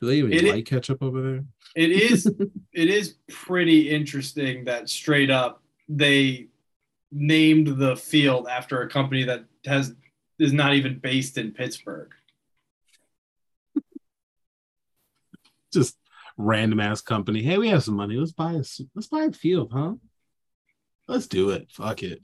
[0.00, 1.44] Do they even It like ketchup over there?
[1.74, 2.26] It is
[2.72, 6.48] it is pretty interesting that straight up they
[7.12, 9.94] named the field after a company that has
[10.38, 12.12] is not even based in Pittsburgh.
[15.72, 15.98] Just
[16.38, 17.42] random ass company.
[17.42, 18.14] Hey, we have some money.
[18.16, 18.64] Let's buy a
[18.94, 19.94] let's buy a field, huh?
[21.08, 21.68] Let's do it.
[21.72, 22.22] Fuck it.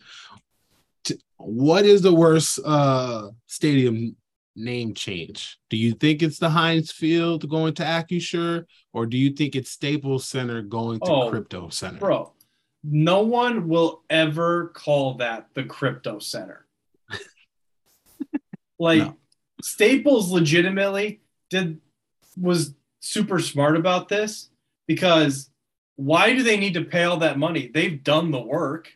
[1.04, 4.16] T- What is the worst uh stadium
[4.56, 5.58] name change?
[5.70, 9.70] Do you think it's the Heinz Field going to Acrisure, or do you think it's
[9.70, 11.98] Staples Center going to Oh, Crypto Center?
[11.98, 12.32] Bro,
[12.84, 16.66] no one will ever call that the crypto center.
[18.78, 19.16] like No.
[19.62, 21.80] Staples legitimately did
[22.36, 24.50] was super smart about this
[24.86, 25.48] because
[25.96, 27.70] why do they need to pay all that money?
[27.72, 28.92] They've done the work.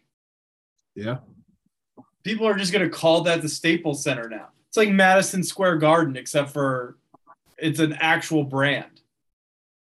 [0.95, 1.19] Yeah.
[2.29, 4.49] People are just going to call that the Staples Center now.
[4.69, 6.99] It's like Madison Square Garden, except for
[7.57, 9.01] it's an actual brand.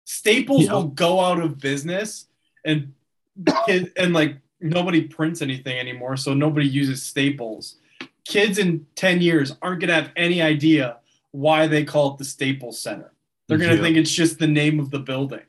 [0.05, 0.75] Staples Yeah.
[0.75, 2.27] will go out of business,
[2.67, 2.93] and
[3.67, 7.77] kid, and like nobody prints anything anymore, so nobody uses Staples.
[8.27, 10.99] Kids in ten years aren't going to have any idea
[11.31, 13.11] why they call it the Staples Center.
[13.49, 13.83] They're going to Yeah.
[13.83, 15.41] think it's just the name of the building.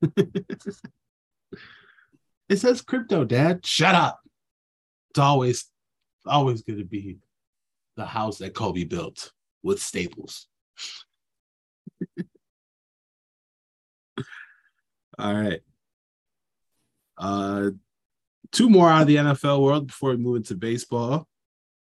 [2.48, 3.66] It says crypto, Dad.
[3.66, 4.20] Shut up.
[5.10, 5.64] It's always
[6.26, 7.18] always going to be
[7.96, 10.46] the house that Kobe built with staples.
[15.18, 15.60] All right.
[17.18, 17.70] Uh
[18.52, 21.26] two more out of the NFL world before we move into baseball.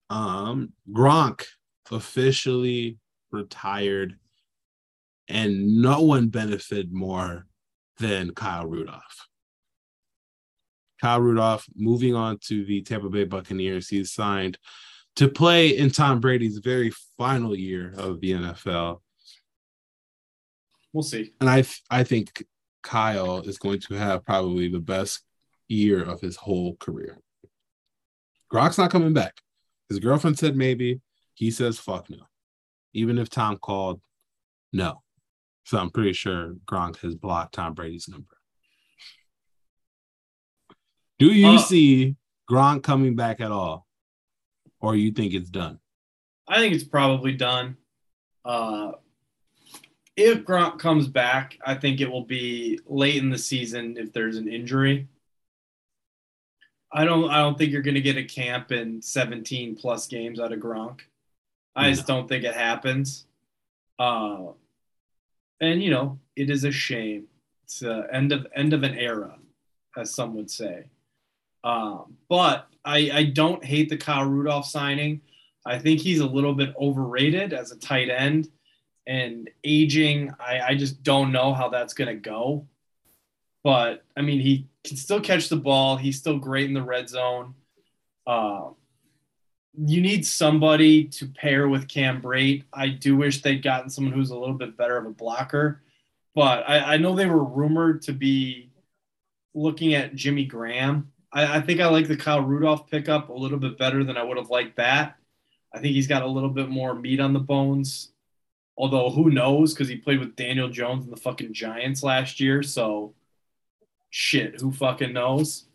[0.10, 1.46] Um Gronk
[1.92, 3.00] officially
[3.32, 4.18] retired
[5.28, 7.48] and no one benefited more
[7.98, 9.28] than Kyle Rudolph.
[11.04, 13.90] Kyle Rudolph moving on to the Tampa Bay Buccaneers.
[13.90, 14.58] He's signed
[15.18, 19.02] to play in Tom Brady's very final year of the NFL.
[20.94, 21.34] We'll see.
[21.42, 22.46] And I I think
[22.84, 25.26] Kyle is going to have probably the best
[25.68, 27.20] year of his whole career.
[28.50, 29.34] Gronk's not coming back.
[29.90, 31.02] His girlfriend said maybe.
[31.34, 32.20] He says fuck no.
[32.94, 34.00] Even if Tom called,
[34.72, 35.02] no.
[35.66, 38.38] So I'm pretty sure Gronk has blocked Tom Brady's number.
[41.20, 42.16] Do you Uh, see
[42.50, 43.88] Gronk coming back at all?
[44.80, 45.80] Or you think it's done?
[46.48, 47.78] I think it's probably done.
[48.44, 48.94] Uh,
[50.16, 54.36] if Gronk comes back, I think it will be late in the season if there's
[54.38, 55.08] an injury.
[56.92, 57.30] I don't.
[57.30, 60.60] I don't think you're going to get a camp in 17 plus games out of
[60.60, 61.00] Gronk.
[61.76, 63.26] I just don't think it happens.
[63.98, 64.52] Uh,
[65.60, 67.26] and you know, it is a shame.
[67.64, 69.40] It's the end of end of an era,
[69.98, 70.86] as some would say.
[71.64, 75.22] Um, but I, I don't hate the Kyle Rudolph signing.
[75.66, 78.50] I think he's a little bit overrated as a tight end
[79.08, 80.34] and aging.
[80.40, 82.68] I, I just don't know how that's going to go.
[83.64, 85.96] But I mean, he can still catch the ball.
[85.96, 87.56] He's still great in the red zone.
[88.28, 88.72] Uh,
[89.78, 92.66] you need somebody to pair with Cam Brate.
[92.74, 95.82] I do wish they'd gotten someone who's a little bit better of a blocker.
[96.36, 98.70] But I, I know they were rumored to be
[99.54, 101.13] looking at Jimmy Graham.
[101.34, 104.24] I, I think I like the Kyle Rudolph pickup a little bit better than I
[104.24, 105.18] would have liked that.
[105.74, 108.12] I think he's got a little bit more meat on the bones.
[108.78, 109.74] Although who knows?
[109.74, 112.64] Because he played with Daniel Jones and the fucking Giants last year.
[112.64, 113.14] So
[114.10, 115.66] shit, who fucking knows?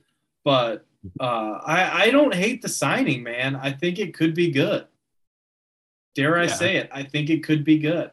[0.45, 0.87] But
[1.21, 3.55] uh, I I don't hate the signing, man.
[3.57, 4.87] I think it could be good.
[6.15, 6.49] Dare I Yeah.
[6.55, 6.91] say it?
[6.93, 8.11] I think it could be good.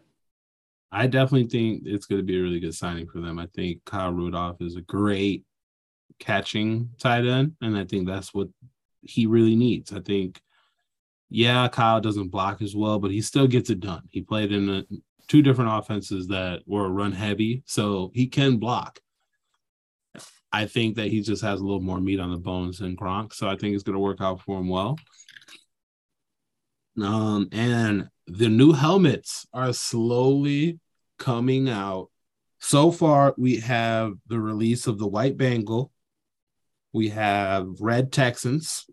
[0.91, 3.39] I definitely think it's going to be a really good signing for them.
[3.39, 5.43] I think Kyle Rudolph is a great
[6.19, 8.47] catching tight end, and I think that's what
[9.01, 9.93] he really needs.
[9.93, 10.41] I think,
[11.29, 14.03] yeah, Kyle doesn't block as well, but he still gets it done.
[14.09, 14.83] He played in a,
[15.27, 18.99] two different offenses that were run heavy, so he can block.
[20.51, 23.33] I think that he just has a little more meat on the bones than Gronk,
[23.33, 24.97] so I think it's going to work out for him well.
[27.01, 30.79] Um, and the new helmets are slowly
[31.19, 32.09] coming out.
[32.59, 35.91] So far, we have the release of the white Bengal,
[36.95, 38.85] we have red Texans,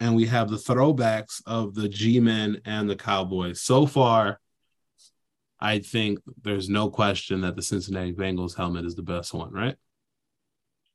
[0.00, 3.60] and we have the throwbacks of the G-men and the Cowboys.
[3.60, 4.40] So far,
[5.60, 9.76] I think there's no question that the Cincinnati Bengals helmet is the best one, right?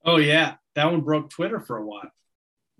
[0.03, 2.11] Oh yeah, that one broke Twitter for a while.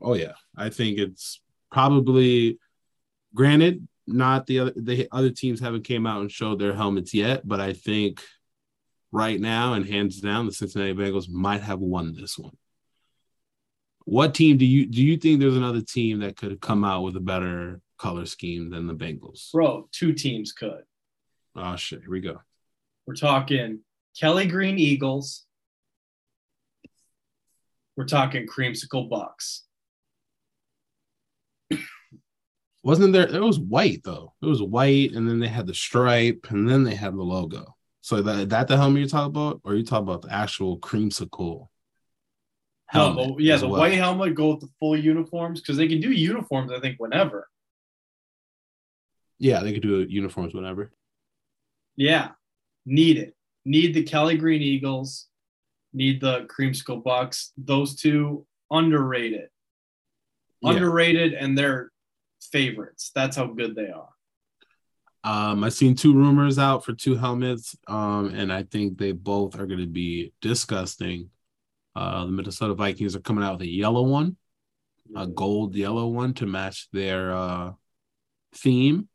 [0.01, 1.39] Oh yeah, I think it's
[1.72, 2.59] probably
[3.34, 7.47] granted not the other the other teams haven't came out and showed their helmets yet,
[7.47, 8.22] but I think
[9.14, 12.57] right now and hands down the Cincinnati Bengals might have won this one.
[14.06, 17.16] What team do you do you think there's another team that could come out with
[17.16, 19.51] a better color scheme than the Bengals?
[19.51, 20.84] Bro, two teams could.
[21.56, 22.41] Oh shit, here we go.
[23.06, 23.80] We're talking
[24.20, 25.45] Kelly Green Eagles.
[27.95, 29.64] We're talking creamsicle bucks.
[32.84, 33.34] Wasn't there?
[33.34, 34.34] It was white though.
[34.41, 37.76] It was white, and then they had the stripe, and then they had the logo.
[38.01, 41.70] So that that the helmet you're talking about, or you talking about the actual creamsicle?
[42.94, 43.80] No, helmet the- yeah, the well?
[43.82, 47.50] white helmet go with the full uniforms because they can do uniforms, I think, whenever.
[49.39, 50.91] Yeah, they could do uniforms whenever.
[51.96, 52.32] Yeah,
[52.86, 53.36] need it.
[53.66, 55.28] Need the Kelly Green Eagles.
[55.94, 57.52] Need the creamsicle bucks.
[57.58, 59.50] Those two underrated.
[60.62, 60.72] Yeah.
[60.72, 61.91] Underrated, and they're
[62.52, 63.12] favorites.
[63.14, 64.10] That's how good they are.
[65.26, 69.58] Um, I've seen two rumors out for two helmets, um, and I think they both
[69.58, 71.30] are going to be disgusting.
[71.96, 74.38] Uh, the Minnesota Vikings are coming out with a yellow one,
[75.16, 77.72] a gold yellow one to match their uh,
[78.56, 79.10] theme,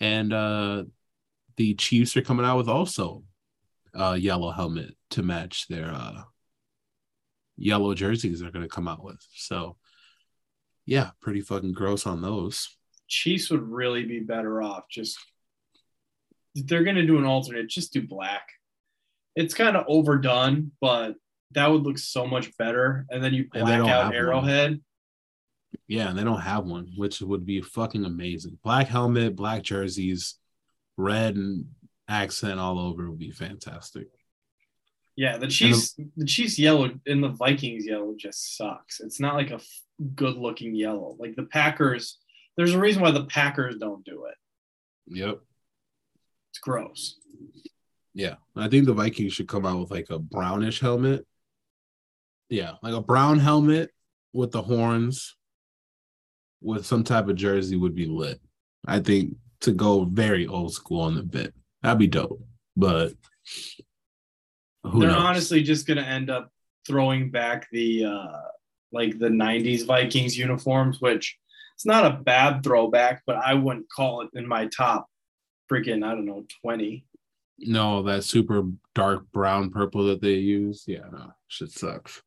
[0.00, 0.84] and uh,
[1.56, 3.22] the Chiefs are coming out with also
[3.94, 6.22] a yellow helmet to match their uh,
[7.56, 8.40] yellow jerseys.
[8.40, 9.76] They're going to come out with so.
[10.86, 12.76] Yeah, pretty fucking gross on those.
[13.06, 15.18] Chiefs would really be better off just
[16.54, 18.48] they're gonna do an alternate, just do black.
[19.36, 21.14] It's kind of overdone, but
[21.52, 23.06] that would look so much better.
[23.10, 24.14] And then you black out have one.
[24.14, 24.80] Arrowhead.
[25.86, 28.58] Yeah, and they don't have one, which would be fucking amazing.
[28.62, 30.36] Black helmet, black jerseys,
[30.96, 31.66] red and
[32.08, 34.08] accent all over would be fantastic.
[35.16, 39.00] Yeah, the Chiefs, the Chiefs yellow and the Vikings yellow just sucks.
[39.00, 39.80] It's not like a f-
[40.14, 41.16] good looking yellow.
[41.18, 42.18] Like the Packers,
[42.56, 44.36] there's a reason why the Packers don't do it.
[45.08, 45.40] Yep.
[46.50, 47.16] It's gross.
[48.14, 48.36] Yeah.
[48.56, 51.26] I think the Vikings should come out with like a brownish helmet.
[52.50, 53.90] Yeah, like a brown helmet
[54.32, 55.36] with the horns
[56.60, 58.40] with some type of jersey would be lit.
[58.86, 61.54] I think to go very old school on the bit.
[61.82, 62.42] That'd be dope.
[62.76, 63.12] But
[64.84, 65.18] who They're knows?
[65.18, 66.50] honestly just gonna end up
[66.86, 68.40] throwing back the uh
[68.92, 71.38] like the 90s Vikings uniforms, which
[71.76, 75.06] it's not a bad throwback, but I wouldn't call it in my top
[75.70, 77.06] freaking, I don't know, 20.
[77.60, 80.84] No, that super dark brown purple that they use.
[80.86, 82.22] Yeah, no, shit sucks.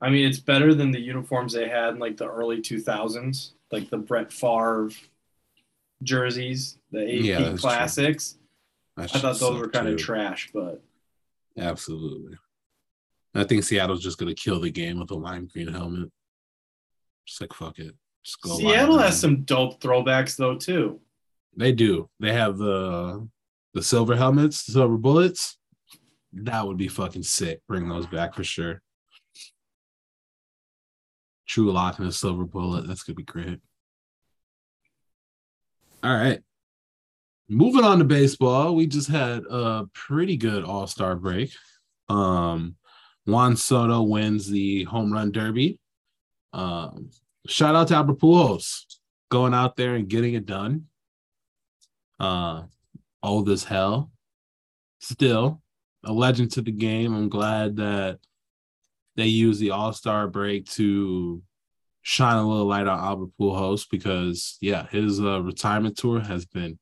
[0.00, 3.88] I mean, it's better than the uniforms they had in like the early 2000s, like
[3.90, 4.90] the Brett Favre
[6.02, 8.36] jerseys, the AP Yeah, classics.
[8.96, 10.82] I thought those were kind of trash, but
[11.56, 12.36] Absolutely.
[13.34, 16.10] I think Seattle's just gonna kill the game with a lime green helmet.
[17.26, 17.94] Just like fuck it.
[18.22, 18.56] Just go.
[18.56, 21.00] Seattle has some dope throwbacks though too.
[21.56, 22.08] They do.
[22.20, 23.28] They have the
[23.72, 25.58] the silver helmets, the silver bullets.
[26.32, 27.60] That would be fucking sick.
[27.68, 28.82] Bring those back for sure.
[31.46, 32.86] True lock and a silver bullet.
[32.86, 33.60] That's gonna be great.
[36.02, 36.40] All right.
[37.48, 41.52] Moving on to baseball, we just had a pretty good all-star break.
[42.08, 42.76] Um
[43.26, 45.78] Juan Soto wins the home run derby.
[46.52, 47.10] Um,
[47.46, 48.84] shout out to Albert Pujols
[49.30, 50.86] going out there and getting it done
[52.20, 52.62] uh
[53.22, 54.10] old as hell
[55.00, 55.60] still
[56.04, 58.18] a legend to the game i'm glad that
[59.16, 61.42] they use the all-star break to
[62.02, 66.78] shine a little light on albert pujols because yeah his uh, retirement tour has been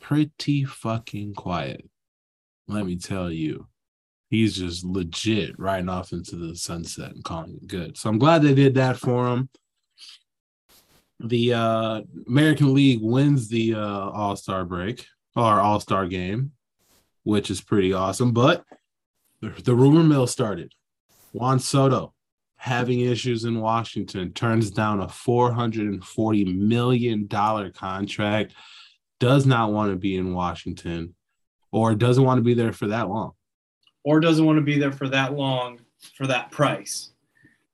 [0.00, 1.88] pretty fucking quiet
[2.68, 3.66] let me tell you
[4.30, 8.42] he's just legit riding off into the sunset and calling it good so i'm glad
[8.42, 9.48] they did that for him
[11.22, 15.06] the uh American League wins the uh All-Star break
[15.36, 16.52] or All-Star game,
[17.22, 18.32] which is pretty awesome.
[18.32, 18.64] But
[19.40, 20.72] the, the rumor mill started.
[21.32, 22.14] Juan Soto
[22.56, 28.54] having issues in Washington turns down a 440 million dollar contract,
[29.18, 31.14] does not want to be in Washington
[31.72, 33.32] or doesn't want to be there for that long.
[34.04, 35.80] Or doesn't want to be there for that long
[36.16, 37.12] for that price.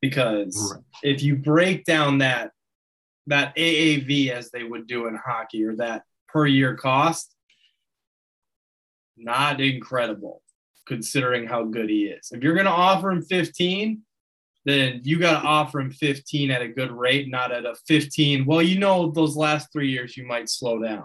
[0.00, 0.84] Because Right.
[1.02, 2.52] if you break down that
[3.26, 7.34] that AAV as they would do in hockey or that per year cost,
[9.18, 10.42] not incredible
[10.88, 12.32] considering how good he is.
[12.32, 14.02] If you're going to offer him 15,
[14.64, 18.44] then you got to offer him 15 at a good rate, not at a 15.
[18.44, 21.04] Well, you know, those last three years you might slow down.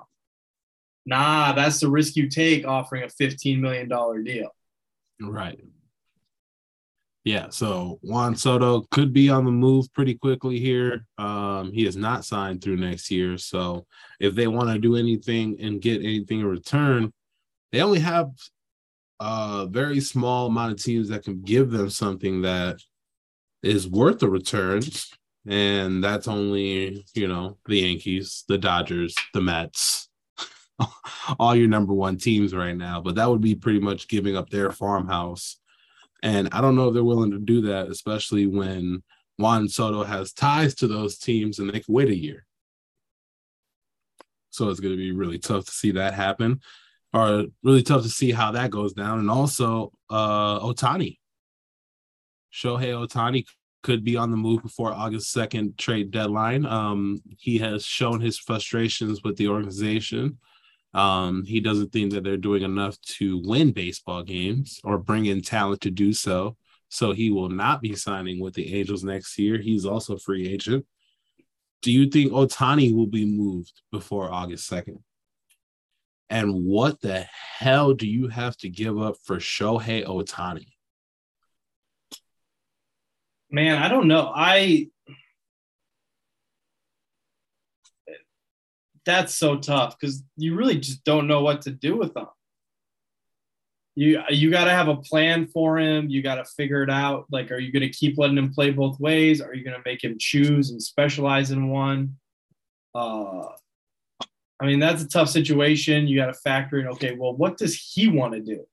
[1.05, 3.87] Nah, that's the risk you take offering a $15 million
[4.23, 4.49] deal.
[5.21, 5.59] Right.
[7.25, 11.05] Yeah, so Juan Soto could be on the move pretty quickly here.
[11.17, 13.37] Um, he is not signed through next year.
[13.37, 13.85] So
[14.19, 17.13] if they want to do anything and get anything in return,
[17.71, 18.31] they only have
[19.23, 22.79] a very small amount of teams that can give them something that
[23.61, 25.09] is worth the returns.
[25.47, 30.09] And that's only, you know, the Yankees, the Dodgers, the Mets,
[31.39, 32.99] all your number one teams right now.
[32.99, 35.57] But that would be pretty much giving up their farmhouse.
[36.21, 39.03] And I don't know if they're willing to do that, especially when
[39.37, 42.45] Juan Soto has ties to those teams and they can wait a year.
[44.49, 46.61] So it's going to be really tough to see that happen,
[47.13, 49.19] or really tough to see how that goes down.
[49.19, 51.19] And also, uh, Ohtani,
[52.51, 53.45] Shohei Ohtani
[53.83, 56.65] could be on the move before August 2nd trade deadline.
[56.65, 60.39] Um, he has shown his frustrations with the organization.
[60.93, 65.41] Um, he doesn't think that they're doing enough to win baseball games or bring in
[65.41, 66.55] talent to do so.
[66.89, 69.57] So he will not be signing with the Angels next year.
[69.57, 70.85] He's also a free agent.
[71.81, 74.99] Do you think Ohtani will be moved before August 2nd?
[76.29, 77.25] And what the
[77.59, 80.67] hell do you have to give up for Shohei Ohtani?
[83.51, 84.31] Man, I don't know.
[84.33, 84.87] I
[89.05, 92.27] that's so tough because you really just don't know what to do with them.
[93.95, 96.09] You you got to have a plan for him.
[96.09, 97.25] You got to figure it out.
[97.31, 99.39] Like, are you going to keep letting him play both ways?
[99.39, 102.15] Are you going to make him choose and specialize in one?
[102.95, 103.49] Uh,
[104.63, 106.07] I mean, that's a tough situation.
[106.07, 106.87] You got to factor in.
[106.87, 108.63] Okay, well, what does he want to do?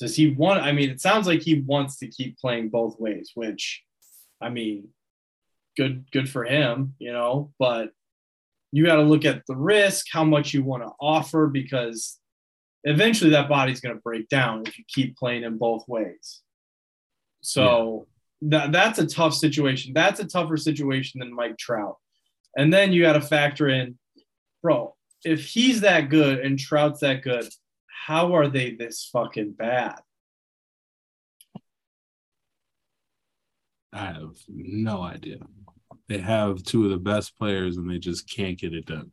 [0.00, 0.60] Does he want?
[0.64, 3.84] I mean, it sounds like he wants to keep playing both ways, which,
[4.42, 4.88] I mean,
[5.76, 7.52] good good for him, you know.
[7.60, 7.92] But
[8.72, 12.18] you got to look at the risk, how much you want to offer, because
[12.82, 16.40] eventually that body's going to break down if you keep playing in both ways.
[17.40, 18.08] So
[18.42, 19.92] that, that's a tough situation.
[19.94, 21.98] That's a tougher situation than Mike Trout.
[22.56, 23.96] And then you got to factor in,
[24.60, 27.48] bro, if he's that good and Trout's that good,
[27.86, 29.98] how are they this fucking bad?
[33.92, 35.38] I have no idea.
[36.08, 39.12] They have two of the best players and they just can't get it done.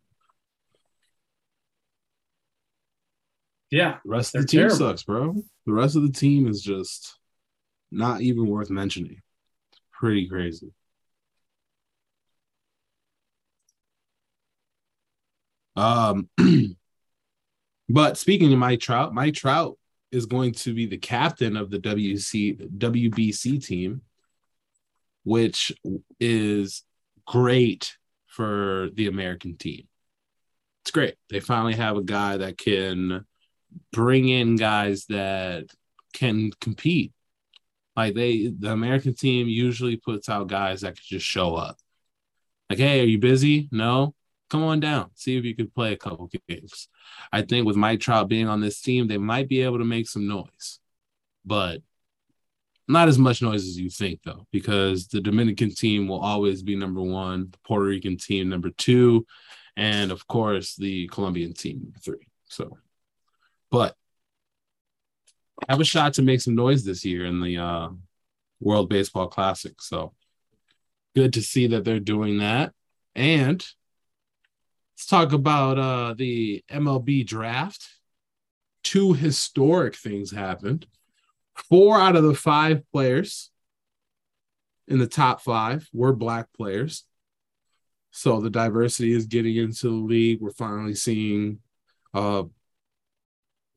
[3.69, 3.99] Yeah.
[4.03, 4.75] The rest of the team terrible.
[4.75, 5.35] sucks, bro.
[5.65, 7.17] The rest of the team is just
[7.91, 9.21] not even worth mentioning.
[9.71, 10.73] It's pretty crazy.
[15.75, 16.29] Um,
[17.89, 19.77] but speaking of Mike Trout, Mike Trout
[20.11, 24.01] is going to be the captain of the WC WBC team,
[25.23, 25.71] which
[26.19, 26.83] is
[27.25, 27.97] great
[28.27, 29.87] for the American team.
[30.83, 31.15] It's great.
[31.29, 33.25] They finally have a guy that can
[33.91, 35.67] bring in guys that
[36.13, 37.13] can compete.
[37.95, 41.77] Like they, the American team usually puts out guys that can just show up.
[42.69, 43.69] Like, hey, are you busy?
[43.71, 44.15] No,
[44.51, 45.09] come on down.
[45.15, 46.89] See if you can play a couple games.
[47.31, 50.09] I think with Mike Trout being on this team, they might be able to make
[50.09, 50.79] some noise,
[51.45, 51.81] but
[52.87, 56.75] not as much noise as you think, though, because the Dominican team will always be
[56.75, 59.25] number one, the Puerto Rican team number two,
[59.77, 62.27] and of course the Colombian team number three.
[62.49, 62.77] So,
[63.71, 63.95] but
[65.69, 67.89] have a shot to make some noise this year in the uh,
[68.59, 69.81] World Baseball Classic.
[69.81, 70.11] So
[71.15, 72.73] good to see that they're doing that.
[73.15, 73.65] And
[75.01, 77.89] let's talk about uh, the MLB draft.
[78.83, 80.85] Two historic things happened.
[81.55, 83.49] Four out of the five players
[84.87, 87.03] in the top five were black players.
[88.11, 90.39] So the diversity is getting into the league.
[90.39, 91.61] We're finally seeing
[92.13, 92.43] uh,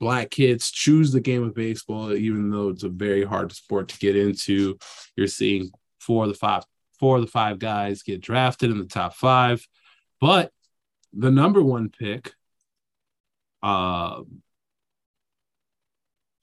[0.00, 3.98] black kids choose the game of baseball, even though it's a very hard sport to
[3.98, 4.76] get into.
[5.16, 5.70] You're seeing
[6.00, 6.64] four of the five,
[7.00, 9.66] four of the five guys get drafted in the top five,
[10.20, 10.50] but
[11.16, 12.32] the number one pick,
[13.62, 14.22] uh,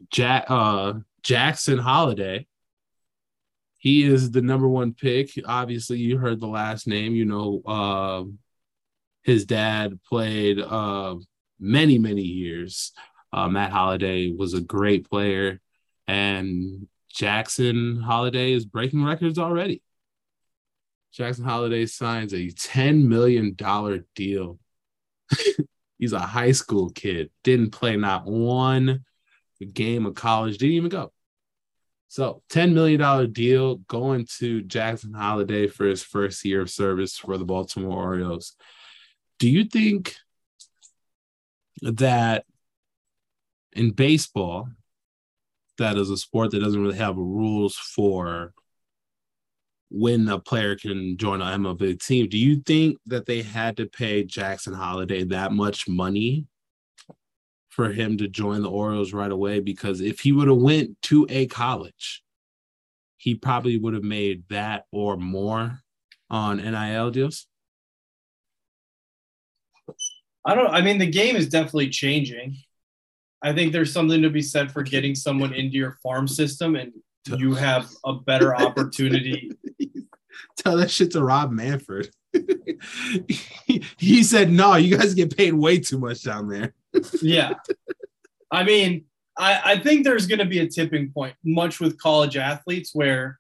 [0.10, 0.94] Jack, uh,
[1.24, 2.48] Jackson Holliday.
[3.78, 5.32] He is the number one pick.
[5.46, 7.16] Obviously, you heard the last name.
[7.16, 8.24] You know, uh,
[9.24, 11.16] his dad played uh,
[11.60, 12.94] many, many years
[13.34, 15.62] uh, Matt Holliday was a great player,
[16.08, 19.82] and Jackson Holliday is breaking records already.
[21.14, 23.56] Jackson Holliday signs a $10 million
[24.16, 24.60] deal.
[26.00, 29.06] He's a high school kid, didn't play not one
[29.74, 31.12] game of college, didn't even go.
[32.08, 37.38] So, $10 million deal going to Jackson Holliday for his first year of service for
[37.38, 38.56] the Baltimore Orioles.
[39.40, 40.16] Do you think
[41.82, 42.44] that
[43.74, 44.68] in baseball,
[45.78, 48.54] that is a sport that doesn't really have rules for
[49.92, 52.30] when a player can join an MLB team.
[52.30, 56.46] Do you think that they had to pay Jackson Holliday that much money
[57.70, 59.60] for him to join the Orioles right away?
[59.60, 62.24] Because if he would have went to a college,
[63.18, 65.80] he probably would have made that or more
[66.30, 67.48] on NIL deals.
[70.46, 70.72] I don't.
[70.72, 72.56] I mean, the game is definitely changing.
[73.44, 76.94] I think there's something to be said for getting someone into your farm system, and
[77.38, 79.52] you have a better opportunity.
[80.62, 82.12] Tell that shit to Rob Manfred.
[83.66, 86.76] he, he said, "No, you guys get paid way too much down there."
[87.22, 87.54] yeah,
[88.52, 89.06] I mean,
[89.38, 93.40] I, I think there's going to be a tipping point, much with college athletes, where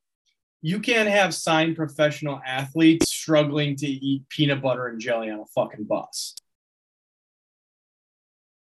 [0.64, 5.46] you can't have signed professional athletes struggling to eat peanut butter and jelly on a
[5.46, 6.36] fucking bus.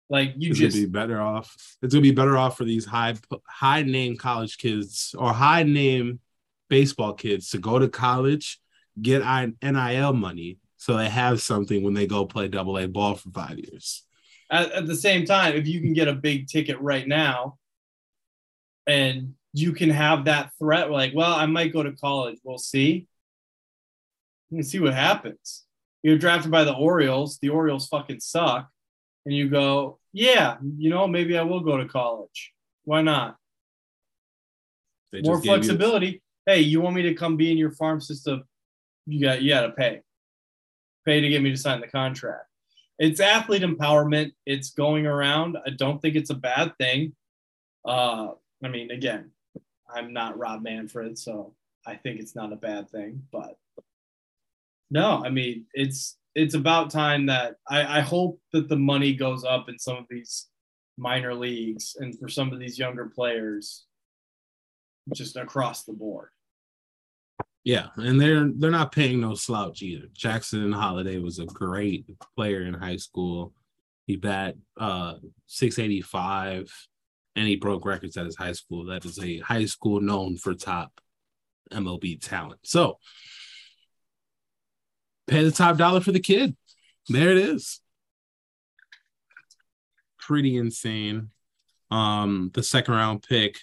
[0.08, 1.56] Like you it's just gonna be better off.
[1.82, 3.16] It's gonna be better off for these high
[3.48, 6.20] high name college kids or high name
[6.70, 8.60] baseball kids to go to college,
[9.02, 9.24] get
[9.62, 13.58] NIL money, so they have something when they go play double A ball for five
[13.58, 14.04] years.
[14.52, 17.58] At, at the same time, if you can get a big ticket right now,
[18.88, 22.38] and you can have that threat, like, well, I might go to college.
[22.44, 23.08] We'll see.
[24.52, 25.64] You can see what happens.
[26.04, 27.40] You're drafted by the Orioles.
[27.40, 28.70] The Orioles fucking suck
[29.26, 32.54] and you go, yeah, you know, maybe I will go to college.
[32.84, 33.38] Why not?
[35.12, 36.22] They More gave you- flexibility.
[36.46, 38.44] Hey, you want me to come be in your farm system?
[39.08, 40.02] You got you got to pay.
[41.06, 42.46] Pay to get me to sign the contract.
[42.98, 44.32] It's athlete empowerment.
[44.46, 45.58] It's going around.
[45.66, 47.14] I don't think it's a bad thing.
[47.84, 48.30] Uh,
[48.64, 49.32] I mean, again,
[49.94, 51.54] I'm not Rob Manfred, so
[51.86, 53.24] I think it's not a bad thing.
[53.32, 53.58] But
[54.90, 59.44] no, I mean, it's it's about time that I, I hope that the money goes
[59.44, 60.48] up in some of these
[60.98, 63.86] minor leagues and for some of these younger players
[65.14, 66.30] just across the board.
[67.66, 70.06] Yeah, and they're they're not paying no slouch either.
[70.14, 72.06] Jackson Holliday was a great
[72.38, 73.54] player in high school.
[74.06, 75.16] He bat uh
[75.48, 76.72] 685
[77.36, 78.86] and he broke records at his high school.
[78.86, 81.02] That is a high school known for top
[81.72, 82.60] MLB talent.
[82.64, 83.00] So
[85.26, 86.56] pay the top dollar for the kid.
[87.10, 87.82] There it is.
[90.20, 91.32] Pretty insane.
[91.90, 93.58] Um, the second round pick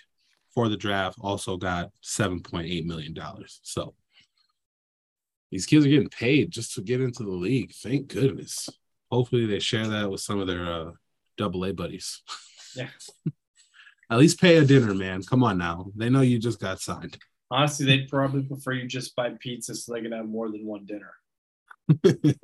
[0.54, 3.16] for the draft also got $7.8 million.
[3.62, 3.94] So
[5.50, 7.72] these kids are getting paid just to get into the league.
[7.72, 8.68] Thank goodness.
[9.10, 10.90] Hopefully they share that with some of their uh
[11.36, 12.22] double A buddies.
[12.74, 12.88] Yeah.
[14.10, 15.22] At least pay a dinner, man.
[15.22, 15.92] Come on now.
[15.94, 17.18] They know you just got signed.
[17.50, 20.86] Honestly, they'd probably prefer you just buy pizza so they can have more than one
[20.86, 21.12] dinner.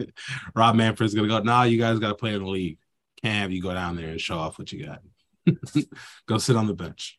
[0.55, 2.79] Rob Manfred's gonna go, nah, you guys gotta play in the league.
[3.23, 5.01] Can't have you go down there and show off what you got.
[6.27, 7.18] go sit on the bench.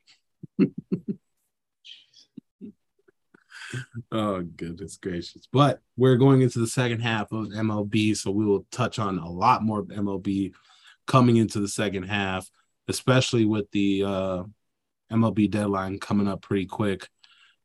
[4.12, 5.48] Oh goodness gracious.
[5.52, 9.30] But we're going into the second half of MLB, so we will touch on a
[9.30, 10.54] lot more MLB
[11.08, 12.50] coming into the second half,
[12.88, 14.44] especially with the uh
[15.12, 17.08] MLB deadline coming up pretty quick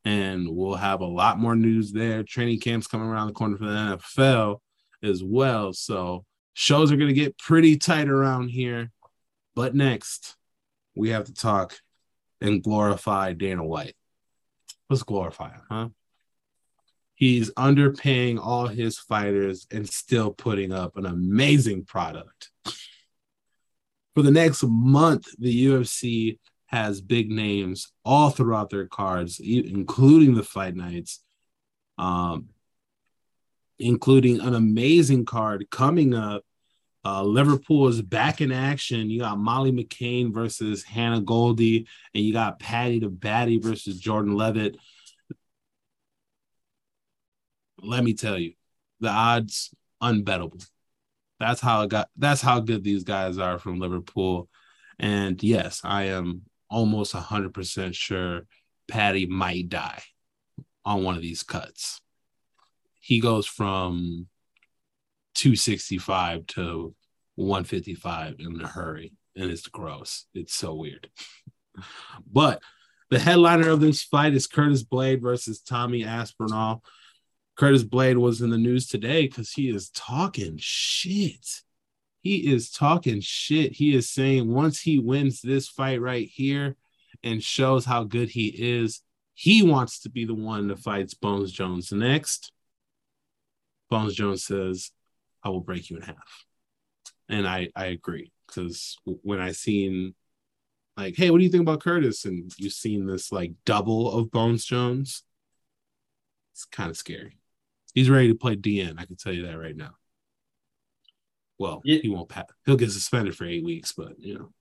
[0.05, 2.23] and we'll have a lot more news there.
[2.23, 4.61] Training camps coming around the corner for the NFL
[5.03, 5.73] as well.
[5.73, 8.91] So shows are going to get pretty tight around here.
[9.55, 10.37] But next,
[10.95, 11.77] we have to talk
[12.45, 13.97] and glorify Dana White.
[14.91, 15.89] Let's glorify him, huh?
[17.15, 22.51] He's underpaying all his fighters and still putting up an amazing product.
[24.15, 30.43] For the next month, the UFC has big names all throughout their cards, including the
[30.43, 31.21] fight nights,
[31.97, 32.51] um,
[33.79, 36.45] including an amazing card coming up.
[37.05, 39.11] Uh, Liverpool is back in action.
[39.11, 44.35] You got Molly McCann versus Hannah Goldy, and you got Paddy the Baddy versus Jordan
[44.35, 44.77] Levitt.
[47.79, 48.55] Let me tell you,
[49.01, 50.67] the odds unbettable.
[51.39, 52.09] That's how it got.
[52.17, 54.49] That's how good these guys are from Liverpool.
[54.99, 58.47] And yes, I am almost 100% sure
[58.89, 60.03] Paddy might die
[60.85, 62.01] on one of these cuts.
[63.01, 64.29] He goes from
[65.35, 66.95] 265 to
[67.37, 70.27] 155 in a hurry, and it's gross.
[70.35, 71.11] It's so weird.
[72.31, 72.63] but
[73.11, 76.83] The headliner of this fight is Curtis Blaydes versus Tommy Aspinall.
[77.57, 81.63] Curtis Blaydes was in the news today because he is talking shit.
[82.23, 83.73] He is talking shit.
[83.73, 86.77] He is saying once he wins this fight right here
[87.23, 89.03] and shows how good he is,
[89.35, 92.51] he wants to be the one that fights Bones Jones next.
[93.91, 94.91] Bones Jones says,
[95.45, 96.45] I will break you in half.
[97.29, 100.15] And I, I agree because when I seen
[100.97, 102.25] like, hey, what do you think about Curtis?
[102.25, 105.23] And you've seen this like double of Bones Jones,
[106.53, 107.39] it's kind of scary.
[107.95, 108.95] He's ready to play DN.
[108.99, 109.93] I can tell you that right now.
[111.59, 111.99] Well, Yeah.
[112.03, 112.47] he won't pass.
[112.67, 114.53] He'll get suspended for eight weeks, but you know,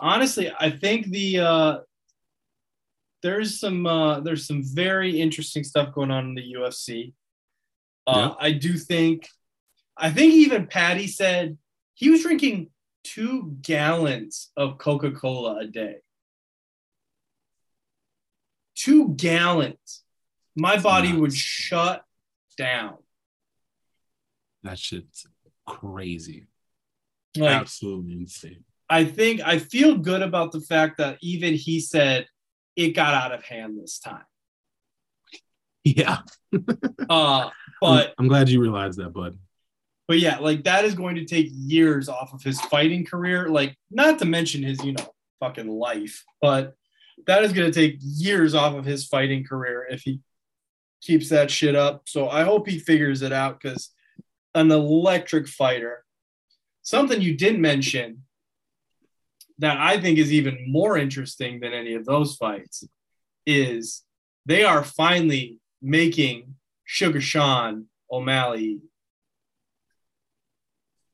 [0.00, 1.78] honestly i think the uh
[3.22, 7.12] there's some uh there's some very interesting stuff going on in the ufc
[8.08, 9.28] uh i do think
[9.96, 11.56] i think even paddy said
[11.94, 12.68] he was drinking
[13.04, 15.96] two gallons of coca-cola a day
[18.74, 20.02] two gallons
[20.54, 22.02] my body would shut
[22.56, 22.96] down
[24.62, 25.26] that shit's
[25.66, 26.46] crazy.
[27.36, 28.64] like Absolutely insane.
[28.88, 32.26] I think I feel good about the fact that even he said
[32.76, 34.24] it got out of hand this time.
[35.84, 36.18] Yeah.
[37.08, 39.38] Uh, but I'm glad you realized that, bud.
[40.08, 43.48] But yeah, like that is going to take years off of his fighting career.
[43.48, 45.08] Like, not to mention his, you know,
[45.40, 46.74] fucking life, but
[47.26, 50.20] that is going to take years off of his fighting career if he
[51.00, 52.02] keeps that shit up.
[52.06, 53.90] So I hope he figures it out because
[54.54, 56.04] an electric fighter.
[56.82, 58.22] Something you didn't mention
[59.58, 62.84] that I think is even more interesting than any of those fights
[63.44, 64.02] is
[64.44, 66.54] they are finally making
[66.84, 68.80] Sugar Sean O'Malley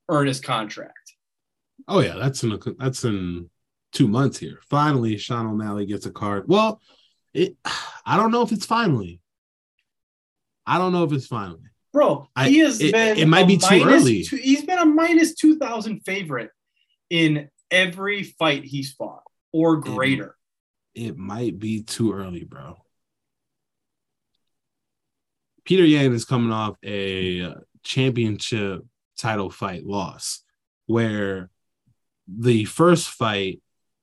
[0.09, 0.95] earn his contract.
[1.89, 3.51] Oh yeah, that's in a, that's in
[3.93, 4.59] two months here.
[4.69, 6.45] Finally, Sean O'Malley gets a card.
[6.47, 6.81] Well,
[7.35, 7.57] it
[8.07, 9.21] I don't know if it's finally.
[10.67, 11.61] I don't know if it's finally.
[11.93, 14.23] Bro, he has it- been it might be too early.
[14.25, 16.51] two- he's been a minus 2000 favorite
[17.11, 19.23] in every fight he's fought
[19.53, 20.37] or greater.
[20.95, 22.77] It might be too early, bro.
[25.65, 28.85] Peter Yan is coming off a championship
[29.23, 30.43] title fight loss,
[30.87, 31.49] where
[32.29, 33.61] the first fight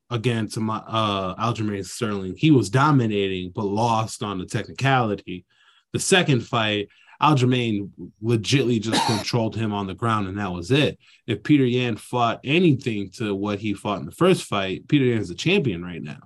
[0.09, 5.45] against uh Aljamain Sterling, he was dominating but lost on the technicality.
[5.93, 6.89] The second fight,
[7.21, 7.89] Aljamain
[8.23, 10.97] legitly just controlled him on the ground, and that was it.
[11.27, 15.19] If Peter Yan fought anything to what he fought in the first fight, Peter Yan
[15.19, 16.21] is a champion right now.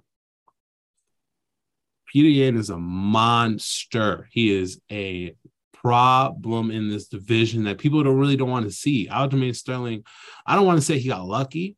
[2.07, 4.29] Peter Yan is a monster.
[4.31, 5.35] He is a
[5.83, 9.07] problem in this division that people don't really don't want to see.
[9.09, 10.03] Aljamain Sterling,
[10.47, 11.75] I don't want to say he got lucky.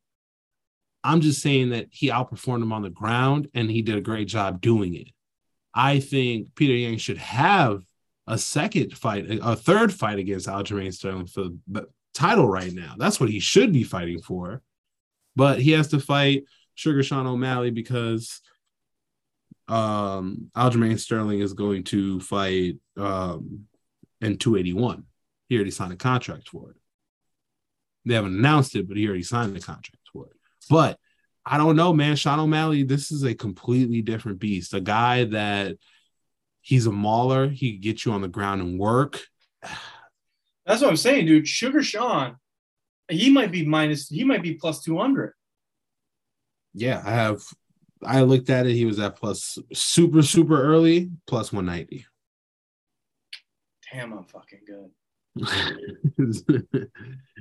[1.03, 4.28] I'm just saying that he outperformed him on the ground and he did a great
[4.28, 5.08] job doing it.
[5.74, 7.84] I think Peter Yang should have
[8.28, 12.95] a second fight, a third fight against Aljamain Sterling for the title right now.
[12.97, 14.62] That's what he should be fighting for.
[15.36, 16.45] But he has to fight
[16.76, 18.41] Sugar Sean O'Malley because
[19.68, 23.66] um Aljamain Sterling is going to fight um
[24.26, 25.03] in 281.
[25.47, 26.78] He already signed a contract for it.
[28.05, 30.34] They haven't announced it, but he already signed the contract for it.
[30.69, 30.99] But
[31.45, 32.15] I don't know, man.
[32.15, 34.73] Sean O'Malley, this is a completely different beast.
[34.73, 35.78] A guy that
[36.61, 37.49] he's a mauler.
[37.49, 39.21] He can get you on the ground and work.
[40.65, 41.47] That's what I'm saying, dude.
[41.47, 42.38] Sugar Sean,
[43.07, 45.34] he might be minus, he might be plus 200.
[46.73, 47.41] Yeah, I have.
[48.03, 48.73] I looked at it.
[48.73, 52.05] He was at plus super super early plus 190.
[53.96, 54.89] Damn, I'm fucking good.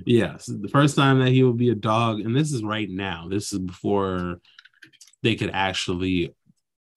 [0.07, 3.27] yes, the first time that he will be a dog, and this is right now.
[3.29, 4.41] This is before
[5.23, 6.33] they could actually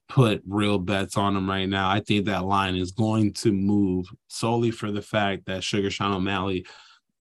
[0.10, 1.90] put real bets on him right now.
[1.90, 6.14] I think that line is going to move solely for the fact that Sugar Sean
[6.14, 6.66] O'Malley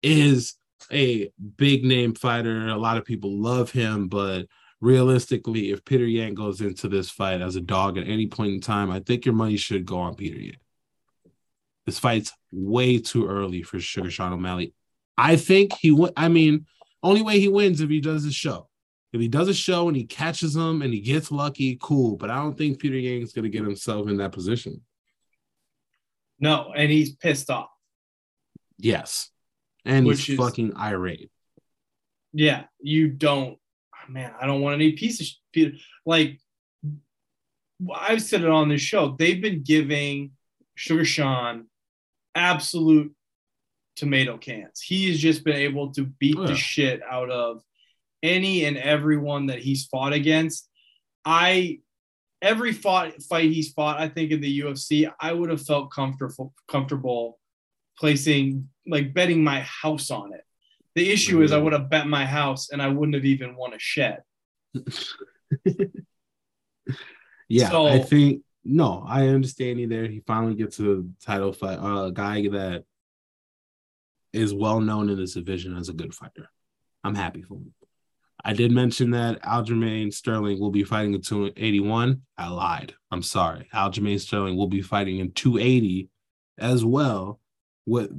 [0.02, 0.56] is
[0.92, 2.68] a big name fighter.
[2.68, 4.46] A lot of people love him, but
[4.80, 8.62] realistically, if Peter Yan goes into this fight as a dog at any point in
[8.62, 10.56] time, I think your money should go on Peter Yan.
[11.86, 14.74] This fight's way too early for Sugar Sean O'Malley.
[15.18, 16.14] I think he would.
[16.16, 16.66] I mean,
[17.04, 18.68] only way he wins if he does a show.
[19.14, 22.16] If he does a show and he catches him and he gets lucky, cool.
[22.16, 24.82] But I don't think Peter Yang's going to get himself in that position.
[26.40, 27.70] No, and he's pissed off.
[28.78, 29.30] Yes,
[29.86, 31.30] and Which he's is- fucking irate.
[32.34, 33.58] Yeah, you don't,
[33.94, 35.74] ah, man, I don't want any piece of shit.
[36.06, 36.40] Like,
[37.94, 39.16] I've said it on this show.
[39.20, 40.32] They've been giving
[40.76, 41.66] Sugar Sean
[42.36, 43.14] absolute
[43.96, 44.82] tomato cans.
[44.82, 46.48] He has just been able to beat Oh, yeah.
[46.48, 47.62] the shit out of
[48.24, 50.68] any and everyone that he's fought against.
[51.26, 51.80] I
[52.42, 56.54] every fought fight he's fought, I think in the UFC, I would have felt comfortable
[56.68, 57.40] comfortable
[57.98, 60.44] placing like betting my house on it.
[60.96, 61.64] The issue is I mm-hmm.
[61.66, 64.22] would have bet my house and I wouldn't have even won a shed.
[67.52, 70.08] Yeah, So- I think no, I understand you there.
[70.08, 72.84] He finally gets a title fight, uh, a guy that
[74.34, 76.50] is well known in this division as a good fighter.
[77.04, 77.74] I'm happy for him.
[78.44, 82.22] I did mention that Aljamain Sterling will be fighting in 281.
[82.38, 82.94] I lied.
[83.12, 83.70] I'm sorry.
[83.74, 86.10] Aljamain Sterling will be fighting in 280
[86.58, 87.40] as well
[87.86, 88.12] with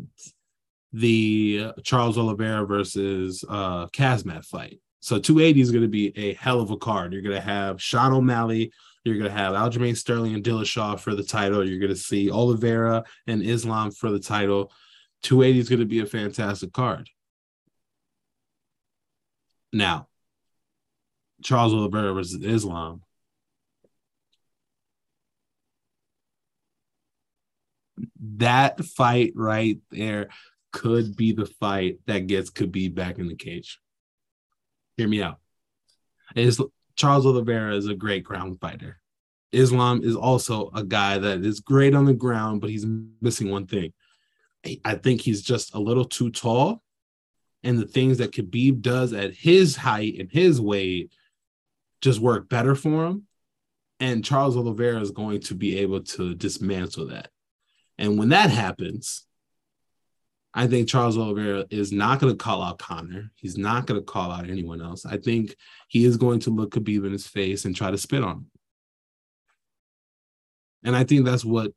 [0.93, 4.81] the Charles Oliveira versus uh Khamzat fight.
[5.01, 7.13] So 280 is going to be a hell of a card.
[7.13, 8.73] You're going to have Sean O'Malley,
[9.05, 11.67] you're going to have Aljamain Sterling and Dillashaw for the title.
[11.67, 14.73] You're going to see Oliveira and Islam for the title.
[15.23, 17.09] 280 is going to be a fantastic card.
[19.73, 20.09] Now,
[21.43, 23.03] Charles Oliveira versus Islam.
[28.37, 30.29] That fight right there
[30.73, 33.81] could be the fight that gets Khabib back in the cage.
[34.97, 35.39] Hear me out.
[36.35, 36.61] Is
[37.03, 39.01] Charles Oliveira is a great ground fighter.
[39.51, 42.87] Islam is also a guy that is great on the ground, but he's
[43.21, 43.93] missing one thing.
[44.85, 46.81] I- think he's just a little too tall.
[47.65, 51.11] And the things that Khabib does at his height and his weight
[52.01, 53.27] just work better for him.
[53.99, 57.31] And Charles Oliveira is going to be able to dismantle that.
[57.99, 59.27] And when that happens,
[60.55, 63.31] I think Charles Oliveira is not going to call out Conor.
[63.37, 65.07] He's not going to call out anyone else.
[65.07, 65.57] I think
[65.89, 68.47] he is going to look Khabib in his face and try to spit on him.
[70.85, 71.73] And I think that's what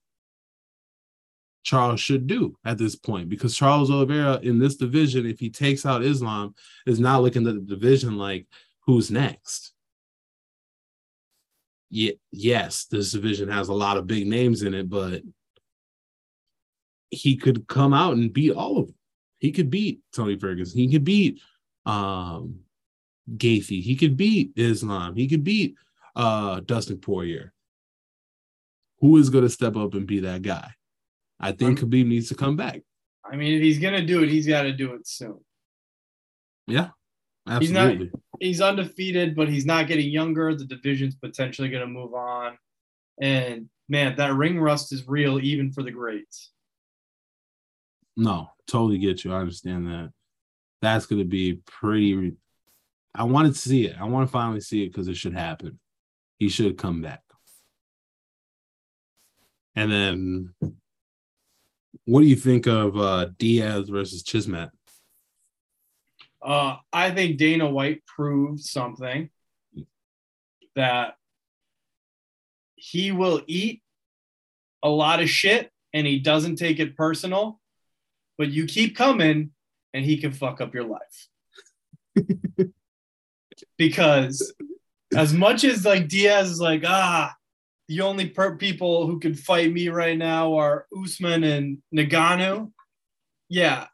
[1.63, 5.85] Charles should do at this point because Charles Oliveira in this division, if he takes
[5.85, 6.53] out Islam,
[6.85, 8.45] is not looking at the division like
[8.81, 9.73] who's next.
[11.89, 15.21] Yeah, yes, this division has a lot of big names in it, but
[17.15, 18.95] he could come out and beat all of them.
[19.39, 20.79] He could beat Tony Ferguson.
[20.79, 21.41] He could beat
[21.85, 22.59] um
[23.29, 23.81] Gaethje.
[23.81, 25.15] He could beat Islam.
[25.15, 25.75] He could beat
[26.15, 27.53] uh Dustin Poirier.
[29.01, 30.71] Who is going to step up and be that guy?
[31.39, 32.81] I think Khabib needs to come back.
[33.29, 35.39] I mean, if he's gonna do it, he's got to do it soon.
[36.67, 36.89] Yeah,
[37.59, 38.11] He's not- absolutely.
[38.39, 40.55] He's undefeated, but he's not getting younger.
[40.55, 42.57] The division's potentially gonna move on,
[43.21, 46.51] and man, that ring rust is real, even for the greats.
[48.17, 49.33] No, totally get you.
[49.33, 50.11] I understand that.
[50.81, 52.33] That's going to be pretty.
[53.13, 53.95] I wanted to see it.
[53.99, 55.79] I want to finally see it because it should happen.
[56.37, 57.21] He should come back.
[59.75, 60.53] And then,
[62.05, 64.69] what do you think of uh, Diaz versus Chismet?
[66.41, 69.29] Uh, I think Dana White proved something
[70.75, 71.15] that
[72.75, 73.81] he will eat
[74.83, 77.59] a lot of shit and he doesn't take it personal,
[78.37, 79.51] but you keep coming
[79.93, 81.27] and he can fuck up your life.
[83.77, 84.53] because
[85.15, 87.33] as much as like Diaz is like, ah,
[87.87, 92.71] the only per- people who can fight me right now are Usman and Nagano.
[93.47, 93.87] Yeah,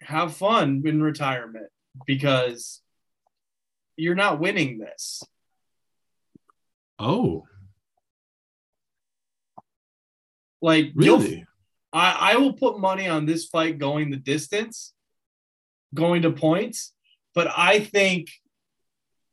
[0.00, 1.68] have fun in retirement
[2.04, 2.80] because
[3.96, 5.22] you're not winning this.
[6.98, 7.44] Oh,
[10.64, 11.44] Like really?
[11.94, 14.92] I, I will put money on this fight going the distance,
[15.94, 16.92] going to points,
[17.34, 18.30] but I think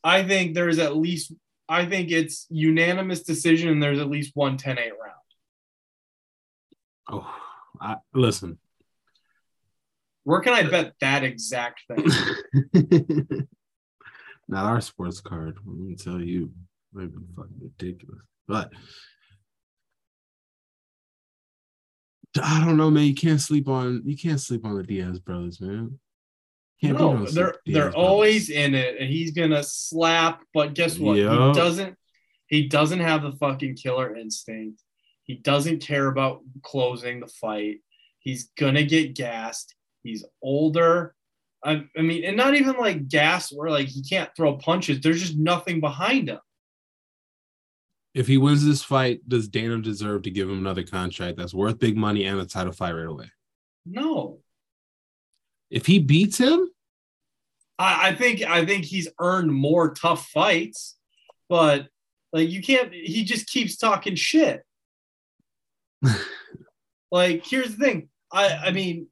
[0.03, 1.33] I think there's at least
[1.67, 4.91] I think it's unanimous decision and there's at least one 10-8 round.
[7.09, 7.35] Oh,
[7.79, 8.59] I, listen.
[10.23, 12.07] Where can I uh, bet that exact thing?
[14.47, 15.57] Not our sports card.
[15.65, 16.51] Let me tell you,
[16.93, 18.21] might be fucking ridiculous.
[18.47, 18.71] But
[22.41, 23.03] I don't know, man.
[23.05, 25.99] You can't sleep on you can't sleep on the Diaz brothers, man.
[26.81, 27.95] Can't no, the they're Diaz they're brothers.
[27.95, 30.41] always in it, and he's gonna slap.
[30.53, 31.17] But guess what?
[31.17, 31.47] Yeah.
[31.47, 31.97] He doesn't.
[32.47, 34.81] He doesn't have the fucking killer instinct.
[35.23, 37.77] He doesn't care about closing the fight.
[38.19, 39.75] He's gonna get gassed.
[40.03, 41.15] He's older.
[41.63, 44.99] I, I mean, and not even like gas where like he can't throw punches.
[44.99, 46.39] There's just nothing behind him.
[48.13, 51.79] If he wins this fight, does Dana deserve to give him another contract that's worth
[51.79, 53.31] big money and a title fight right away?
[53.85, 54.39] No,
[55.69, 56.69] If he beats him,
[57.79, 60.97] I, I think I think he's earned more tough fights,
[61.49, 61.87] but
[62.33, 62.93] like you can't.
[62.93, 64.63] He just keeps talking shit.
[67.11, 68.09] like here's the thing.
[68.31, 69.07] I I mean,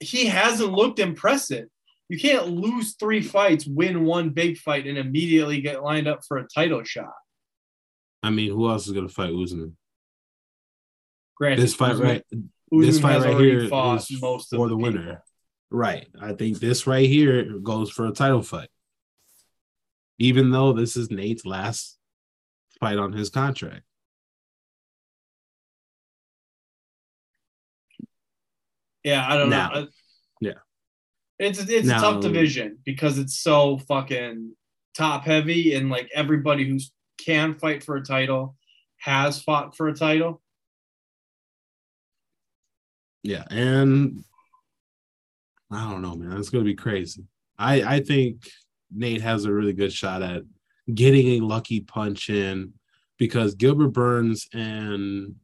[0.00, 1.68] he hasn't looked impressive.
[2.08, 6.36] You can't lose three fights, win one big fight, and immediately get lined up for
[6.36, 7.14] a title shot.
[8.22, 9.76] I mean, who else is gonna fight Usman?
[11.36, 12.50] Granted, This fight Usman- right Usman
[12.80, 14.92] this fight right here fought most of for the people.
[14.92, 15.22] winner.
[15.70, 16.08] Right.
[16.20, 18.68] I think this right here goes for a title fight.
[20.18, 21.98] Even though this is Nate's last
[22.78, 23.84] fight on his contract.
[29.04, 29.80] Yeah, I don't Now- know.
[29.82, 29.88] I-
[30.40, 30.52] yeah.
[31.38, 34.56] It's it's Now- a tough division because it's so fucking
[34.94, 36.78] top heavy and like everybody who
[37.24, 38.56] can fight for a title
[39.02, 40.40] has fought for a title.
[43.24, 44.24] Yeah, and
[45.70, 46.38] I don't know, man.
[46.38, 47.24] It's gonna be crazy.
[47.58, 48.48] I I think
[48.90, 50.42] Nate has a really good shot at
[50.92, 52.74] getting a lucky punch in
[53.18, 55.36] because Gilbert Burns and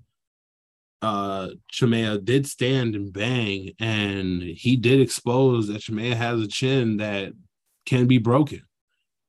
[1.02, 6.98] uh Chimaev did stand and bang, and he did expose that Chimaev has a chin
[6.98, 7.32] that
[7.86, 8.62] can be broken.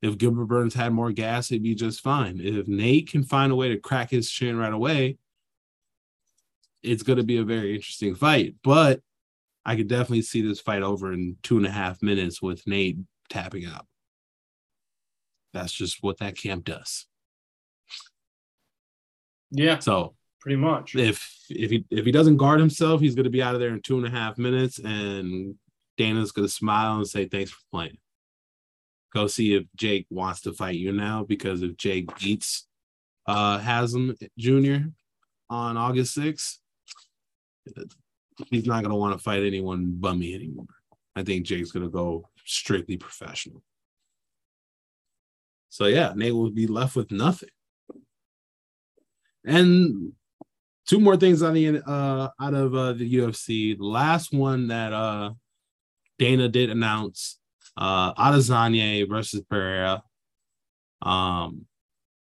[0.02, 2.40] If Gilbert Burns had more gas, it'd be just fine.
[2.42, 5.18] If Nate can find a way to crack his chin right away,
[6.82, 8.54] it's going to be a very interesting fight.
[8.64, 9.00] But
[9.64, 12.98] I could definitely see this fight over in two and a half minutes with Nate
[13.28, 13.86] tapping out.
[15.52, 17.06] That's just what that camp does.
[19.50, 20.94] Yeah, So pretty much.
[20.94, 23.70] if if he if he doesn't guard himself, he's going to be out of there
[23.74, 25.56] in two and a half minutes, and
[25.98, 27.98] Dana's going to smile and say thanks for playing.
[29.12, 32.66] Go see if Jake wants to fight you now, because if Jake beats
[33.26, 34.88] uh Haslam Jr.
[35.48, 36.58] on August 6th,
[38.50, 40.66] he's not going to want to fight anyone bummy anymore.
[41.16, 43.62] I think Jake's going to go strictly professional.
[45.68, 47.48] So yeah, Nate will be left with nothing.
[49.44, 50.12] And
[50.86, 53.76] two more things on the uh out of uh, the UFC.
[53.78, 55.30] The last one that uh
[56.18, 57.39] Dana did announce
[57.76, 60.02] uh Adesanya versus Pereira.
[61.02, 61.66] Um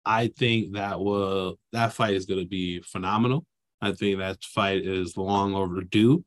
[0.06, 3.46] I think that will that fight is going to be phenomenal.
[3.82, 6.24] I think that fight is long overdue.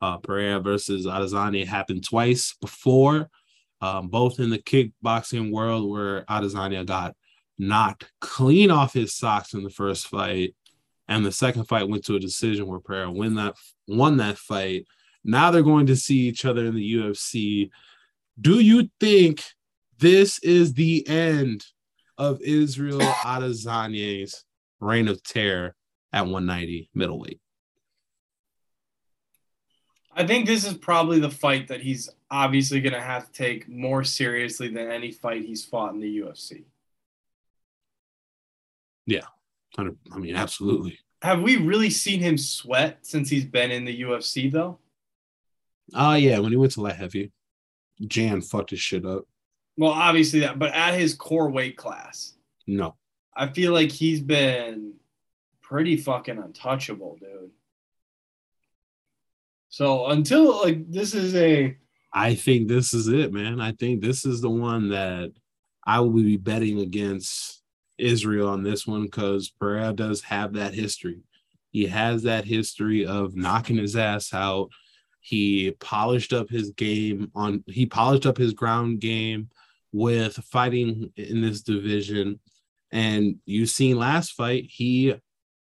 [0.00, 3.28] Uh Pereira versus Adesanya happened twice before,
[3.80, 7.14] um, both in the kickboxing world where Adesanya got
[7.58, 10.54] knocked clean off his socks in the first fight,
[11.08, 13.54] and the second fight went to a decision where Pereira win that
[13.88, 14.86] won that fight.
[15.24, 17.70] Now they're going to see each other in the UFC.
[18.40, 19.42] Do you think
[19.98, 21.64] this is the end
[22.18, 24.44] of Israel Adesanya's
[24.80, 25.74] reign of terror
[26.12, 27.40] at 190 middleweight?
[30.12, 33.68] I think this is probably the fight that he's obviously going to have to take
[33.68, 36.64] more seriously than any fight he's fought in the UFC.
[39.04, 39.26] Yeah.
[39.78, 40.98] I mean, absolutely.
[41.20, 44.78] Have we really seen him sweat since he's been in the UFC though?
[45.94, 47.30] Oh yeah, when he went to light heavy,
[48.06, 49.24] Jan fucked his shit up.
[49.76, 52.34] Well, obviously that, but at his core weight class,
[52.66, 52.96] No,
[53.34, 54.94] I feel like he's been
[55.62, 57.50] pretty fucking untouchable, dude.
[59.68, 61.76] So until like this is a
[62.12, 63.60] I think this is it, man.
[63.60, 65.32] I think this is the one that
[65.86, 67.62] I will be betting against
[67.98, 71.20] Israel on this one because Pereira does have that history.
[71.70, 74.70] He has that history of knocking his ass out.
[75.26, 79.50] He polished up his game on he polished up his ground game
[79.90, 82.38] with fighting in this division.
[82.92, 85.16] And you seen last fight, he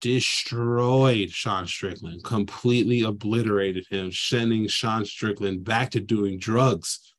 [0.01, 7.15] destroyed Sean Strickland, completely obliterated him, sending Sean Strickland back to doing drugs.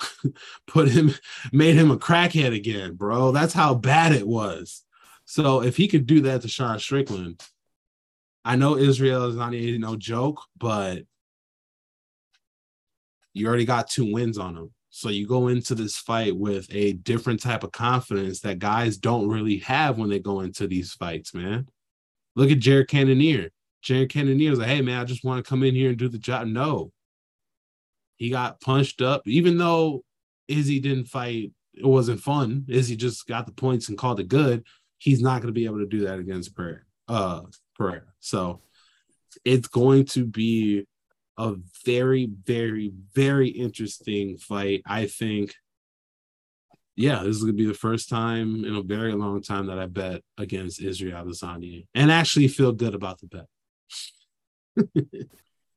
[0.66, 1.12] Put him,
[1.52, 3.32] made him a crackhead again, bro.
[3.32, 4.82] That's how bad it was.
[5.26, 7.42] So if he could do that to Sean Strickland,
[8.46, 11.02] I know Israel is not no joke, but
[13.34, 14.70] you already got two wins on him.
[14.90, 19.28] So you go into this fight with a different type of confidence that guys don't
[19.28, 21.66] really have when they go into these fights, man.
[22.36, 23.50] Look at Jared Cannonier.
[23.80, 26.08] Jared Cannonier was like, hey, man, I just want to come in here and do
[26.08, 26.46] the job.
[26.46, 26.92] No.
[28.16, 30.04] He got punched up, even though
[30.46, 31.52] Izzy didn't fight.
[31.74, 32.66] It wasn't fun.
[32.68, 34.62] Izzy just got the points and called it good.
[34.98, 36.82] He's not going to be able to do that against Pereira.
[37.08, 37.42] Uh,
[37.76, 38.02] Pereira.
[38.20, 38.60] So
[39.42, 40.86] it's going to be
[41.38, 41.54] a
[41.84, 44.82] very, very, very interesting fight.
[44.86, 45.54] I think.
[46.94, 49.86] Yeah, this is gonna be the first time in a very long time that I
[49.86, 53.46] bet against Israel Adesanya and actually feel good about the bet.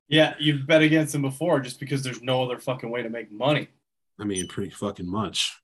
[0.10, 3.32] yeah, you've bet against him before just because there's no other fucking way to make
[3.32, 3.70] money.
[4.20, 5.58] I mean, pretty fucking much.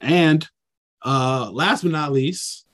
[0.00, 0.46] And
[1.04, 2.66] uh last but not least,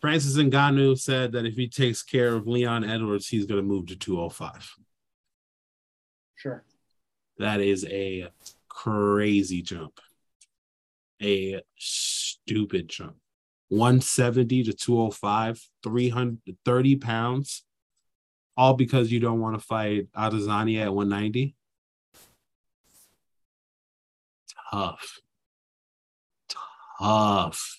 [0.00, 3.96] Francis Ngannou said that if he takes care of Leon Edwards, he's gonna move to
[3.96, 4.76] 205.
[6.36, 6.64] Sure.
[7.38, 8.28] That is a
[8.68, 10.00] crazy jump.
[11.20, 13.16] A stupid jump.
[13.70, 17.64] 170 to 205, 330 pounds,
[18.56, 21.54] all because you don't want to fight Adesanya at 190.
[24.70, 25.20] Tough.
[26.98, 27.77] Tough.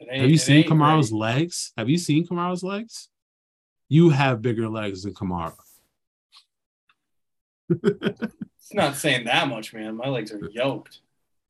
[0.00, 1.12] Have you seen ready.
[1.12, 1.72] legs?
[1.76, 3.08] Have you seen Kamaru's legs?
[3.88, 5.54] You have bigger legs than Kamaru.
[8.70, 9.96] It's not saying that much, man.
[9.96, 11.00] My legs are yoked.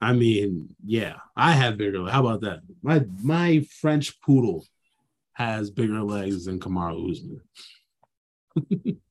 [0.01, 1.99] I mean, yeah, I have bigger.
[1.99, 2.13] legs.
[2.13, 2.61] How about that?
[2.81, 4.65] My my French poodle
[5.33, 7.41] has bigger legs than Kamaru Usman.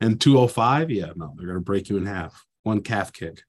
[0.00, 2.44] and 205, yeah, no, they're gonna break you in half.
[2.64, 3.42] One calf kick.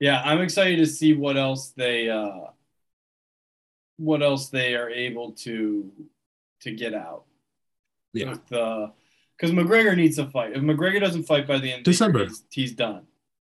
[0.00, 2.50] Yeah, I'm excited to see what else they uh
[3.96, 5.90] what else they are able to
[6.60, 7.24] to get out.
[8.12, 8.30] Yeah.
[8.30, 8.92] With the
[9.36, 10.52] because McGregor needs to fight.
[10.52, 12.20] If McGregor doesn't fight by the end of December.
[12.20, 13.06] year, he's, he's done.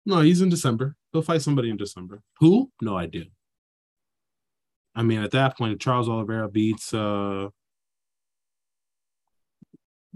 [0.05, 0.95] No, he's in December.
[1.11, 2.21] He'll fight somebody in December.
[2.39, 2.71] Who?
[2.81, 3.25] No idea.
[4.95, 7.49] I mean, at that point, if Charles Oliveira beats uh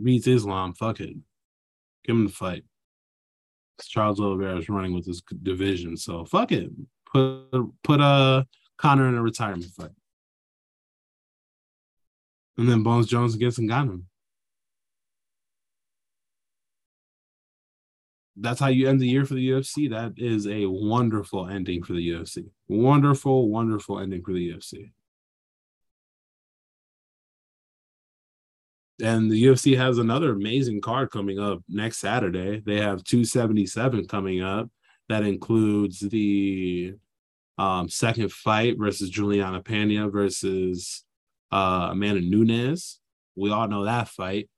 [0.01, 1.15] beats Islam, fuck it.
[2.03, 2.63] Give him the fight.
[3.84, 6.69] Charles Oliveira is running with this division, so fuck it.
[7.11, 7.49] Put
[7.84, 8.43] put uh
[8.78, 9.91] Conor in a retirement fight.
[12.57, 14.03] And then Bones Jones against Ngannou.
[18.38, 19.89] That's how you end the year for the UFC.
[19.89, 22.49] That is a wonderful ending for the UFC.
[22.67, 24.91] Wonderful, wonderful ending for the UFC.
[29.02, 32.62] And the UFC has another amazing card coming up next Saturday.
[32.66, 34.70] They have 277 coming up.
[35.10, 36.96] That includes the
[37.58, 41.04] um, second fight versus Julianna Pena versus
[41.52, 43.00] uh, Amanda Nunes.
[43.36, 44.50] We all know that fight.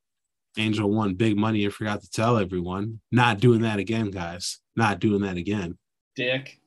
[0.58, 3.00] Angel won big money and forgot to tell everyone.
[3.12, 4.60] Not doing that again, guys.
[4.76, 5.78] Not doing that again.
[6.16, 6.60] Dick.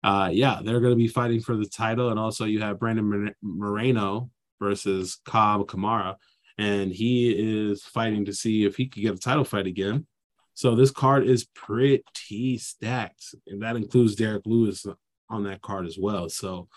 [0.05, 3.35] Uh, yeah, they're going to be fighting for the title, and also you have Brandon
[3.43, 4.31] Moreno
[4.61, 6.17] versus Cobb Kamara,
[6.57, 10.07] and he is fighting to see if he could get a title fight again.
[10.55, 14.85] So this card is pretty stacked, and that includes Derrick Lewis
[15.31, 16.29] on that card as well.
[16.29, 16.69] So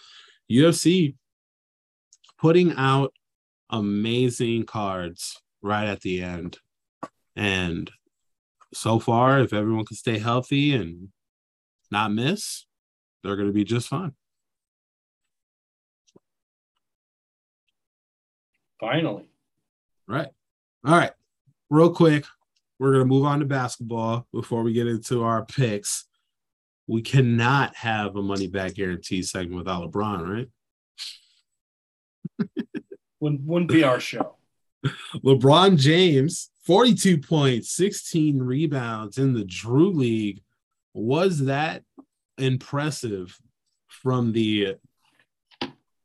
[0.52, 1.16] UFC
[2.40, 3.14] putting out
[3.70, 6.58] amazing cards right at the end,
[7.36, 7.90] and
[8.74, 11.10] so far, if everyone can stay healthy and
[11.90, 12.66] not miss,
[13.24, 14.14] they're going to be just fine.
[18.82, 19.24] Finally.
[20.08, 20.28] Right.
[20.84, 21.12] All right.
[21.70, 22.26] Real quick,
[22.80, 26.06] we're going to move on to basketball before we get into our picks.
[26.88, 30.50] We cannot have a money back guarantee segment without LeBron,
[32.40, 32.50] right?
[33.20, 34.38] Wouldn't, wouldn't be our show.
[35.18, 40.42] LeBron James, 42 points, 16 rebounds in the Drew League.
[40.96, 41.84] Was that
[42.40, 43.40] impressive
[43.88, 44.78] from the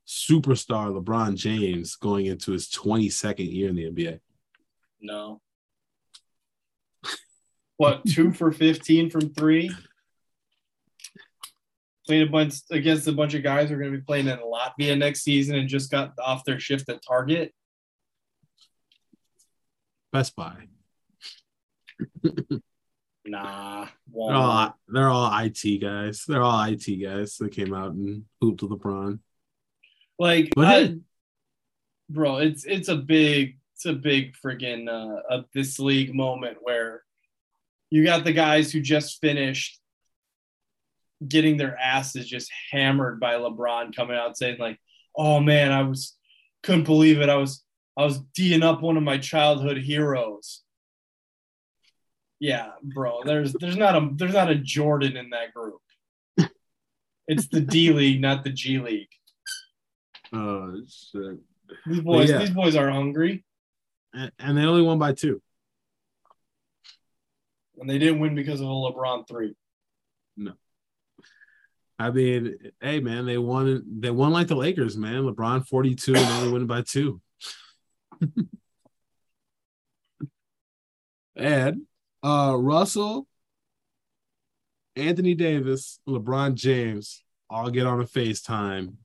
[0.07, 4.19] superstar LeBron James going into his 22nd year in the NBA?
[5.01, 5.41] No.
[7.75, 9.69] What, two for 15 from three?
[12.05, 14.37] Playing a bunch against a bunch of guys who are going to be playing in
[14.37, 17.53] Latvia next season and just got off their shift at Target.
[20.13, 20.67] Best Buy.
[23.27, 23.87] Nah.
[24.15, 26.23] They're all, they're all IT guys.
[26.27, 29.19] They're all IT guys that came out and hooped LeBron.
[30.19, 30.97] Like, I-
[32.09, 37.03] bro, it's it's a big it's a big friggin' uh, of this league moment where
[37.91, 39.79] you got the guys who just finished
[41.27, 44.79] getting their asses just hammered by LeBron coming out saying like,
[45.15, 46.15] "Oh man, I was
[46.63, 47.29] couldn't believe it.
[47.29, 47.63] I was
[47.95, 50.63] I was d'ing up one of my childhood heroes."
[52.39, 53.21] Yeah, bro.
[53.23, 55.81] There's there's not a there's not a Jordan in that group.
[57.27, 59.09] It's the D League, not the G League.
[60.31, 61.37] Shit!
[61.85, 62.37] These boys, yeah.
[62.39, 63.43] these boys are hungry,
[64.13, 65.41] And, and they only won by two.
[67.79, 69.53] and they didn't win because of a LeBron three.
[70.35, 70.53] No,
[71.99, 73.83] I mean, hey man, they won.
[73.99, 75.23] They won like the Lakers, man.
[75.23, 77.21] LeBron forty two and only winning by two.
[81.35, 81.81] and
[82.23, 83.27] uh Russell,
[84.95, 88.95] Anthony Davis, LeBron James all get on a FaceTime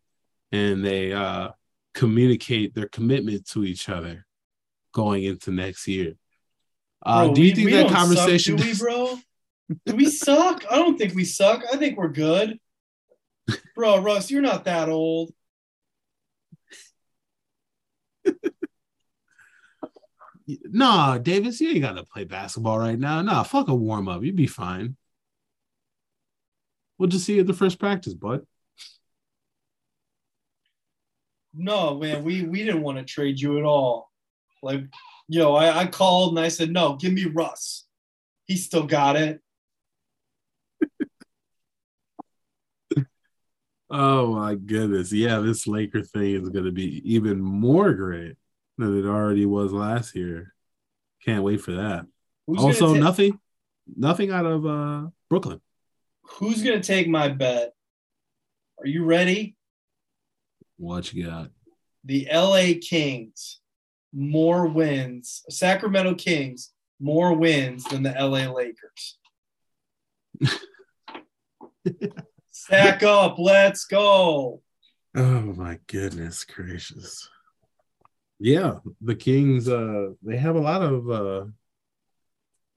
[0.52, 1.48] and they uh,
[1.94, 4.26] communicate their commitment to each other
[4.92, 6.14] going into next year.
[7.04, 8.58] Uh, bro, do you we, think we that conversation?
[8.58, 9.18] Suck, do we, bro?
[9.86, 10.64] do we suck?
[10.70, 11.62] I don't think we suck.
[11.72, 12.58] I think we're good.
[13.74, 15.32] Bro, Russ, you're not that old.
[20.46, 23.20] nah, Davis, you ain't gotta play basketball right now.
[23.22, 24.22] Nah, fuck a warm up.
[24.22, 24.96] You'd be fine.
[26.98, 28.46] We'll just see you at the first practice, bud.
[31.54, 34.10] No, man, we we didn't want to trade you at all.
[34.62, 34.80] Like,
[35.28, 37.84] you know, I, I called and I said, no, give me Russ.
[38.46, 39.40] He still got it.
[43.90, 45.12] Oh my goodness.
[45.12, 48.36] Yeah, this Laker thing is going to be even more great
[48.78, 50.54] than it already was last year.
[51.24, 52.06] Can't wait for that.
[52.46, 53.38] Who's also, nothing,
[53.94, 55.60] nothing out of uh Brooklyn.
[56.22, 57.74] Who's gonna take my bet?
[58.78, 59.56] Are you ready?
[60.76, 61.50] What you got?
[62.04, 63.60] The LA Kings
[64.12, 65.42] more wins.
[65.48, 69.18] Sacramento Kings more wins than the LA Lakers.
[72.50, 74.62] Stack up, let's go.
[75.14, 77.28] Oh my goodness gracious.
[78.38, 81.44] Yeah, the Kings uh they have a lot of uh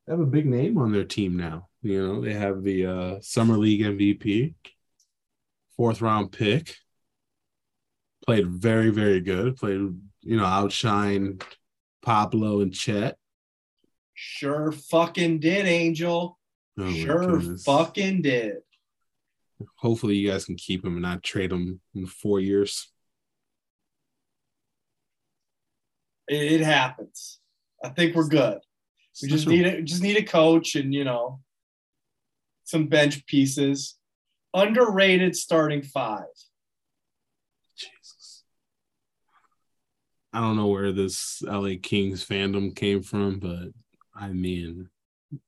[0.06, 1.70] they have a big name on their team now.
[1.82, 4.56] You know, they have the uh summer league MVP,
[5.76, 6.76] fourth round pick.
[8.26, 9.56] Played very, very good.
[9.58, 11.40] Played, you know, outshine
[12.04, 13.18] Paolo and Chet.
[14.14, 16.40] Sure fucking did, Angel.
[16.80, 17.64] Oh sure goodness.
[17.64, 18.58] fucking did.
[19.78, 22.92] Hopefully you guys can keep him and not trade him in four years.
[26.28, 27.40] It, it happens.
[27.84, 28.60] I think we're good.
[29.22, 31.40] We just need a just need a coach and you know
[32.64, 33.96] some bench pieces.
[34.54, 36.26] Underrated starting five.
[40.36, 43.70] I don't know where this LA Kings fandom came from, but
[44.14, 44.90] I mean,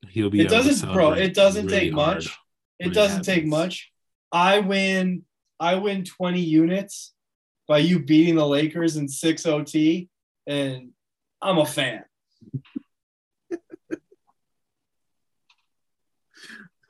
[0.07, 0.39] he'll be.
[0.39, 1.11] It doesn't, bro.
[1.11, 2.37] It doesn't really take much.
[2.79, 3.91] It doesn't take much.
[4.31, 5.23] I win.
[5.59, 7.13] I win twenty units
[7.67, 10.07] by you beating the Lakers in six OT,
[10.45, 10.91] and
[11.41, 12.05] I'm a fan.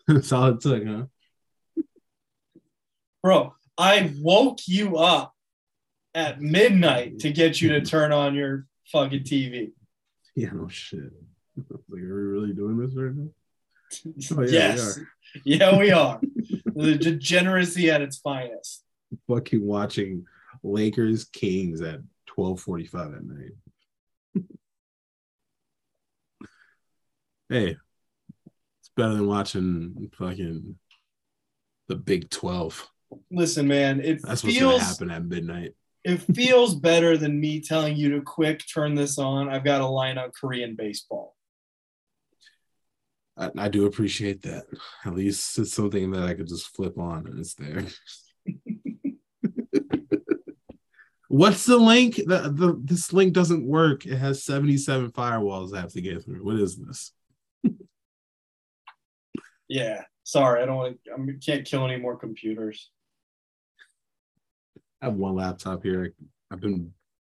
[0.08, 1.06] That's all it took, huh?
[3.24, 5.34] Bro, I woke you up
[6.18, 9.72] at midnight to get you to turn on your fucking TV.
[10.36, 11.00] Yeah, no shit.
[11.58, 13.30] like, are we really doing this right now?
[14.38, 15.00] Oh, yeah, we yes.
[15.44, 16.20] Yeah, we are.
[16.76, 18.84] the degeneracy at its finest.
[19.28, 20.28] Fucking watching
[20.62, 24.44] Lakers Kings at twelve forty five at night.
[27.50, 27.78] hey,
[28.80, 30.76] it's better than watching fucking
[31.88, 32.88] the Big Twelve.
[33.32, 35.74] Listen, man, it That's what's gonna happen at midnight.
[36.08, 39.50] It feels better than me telling you to quick turn this on.
[39.50, 41.36] I've got a line on Korean baseball.
[43.36, 44.68] I, I do appreciate that.
[45.06, 47.84] At least it's something that I could just flip on and it's there.
[51.28, 52.16] What's the link?
[52.16, 54.06] The, the this link doesn't work.
[54.06, 56.46] It has 77 firewalls I have to get through.
[56.46, 57.12] What is this?
[59.70, 61.12] Yeah, sorry, I don't want to.
[61.12, 62.90] I can't kill any more computers.
[65.02, 66.14] I have one laptop here.
[66.52, 66.94] I've been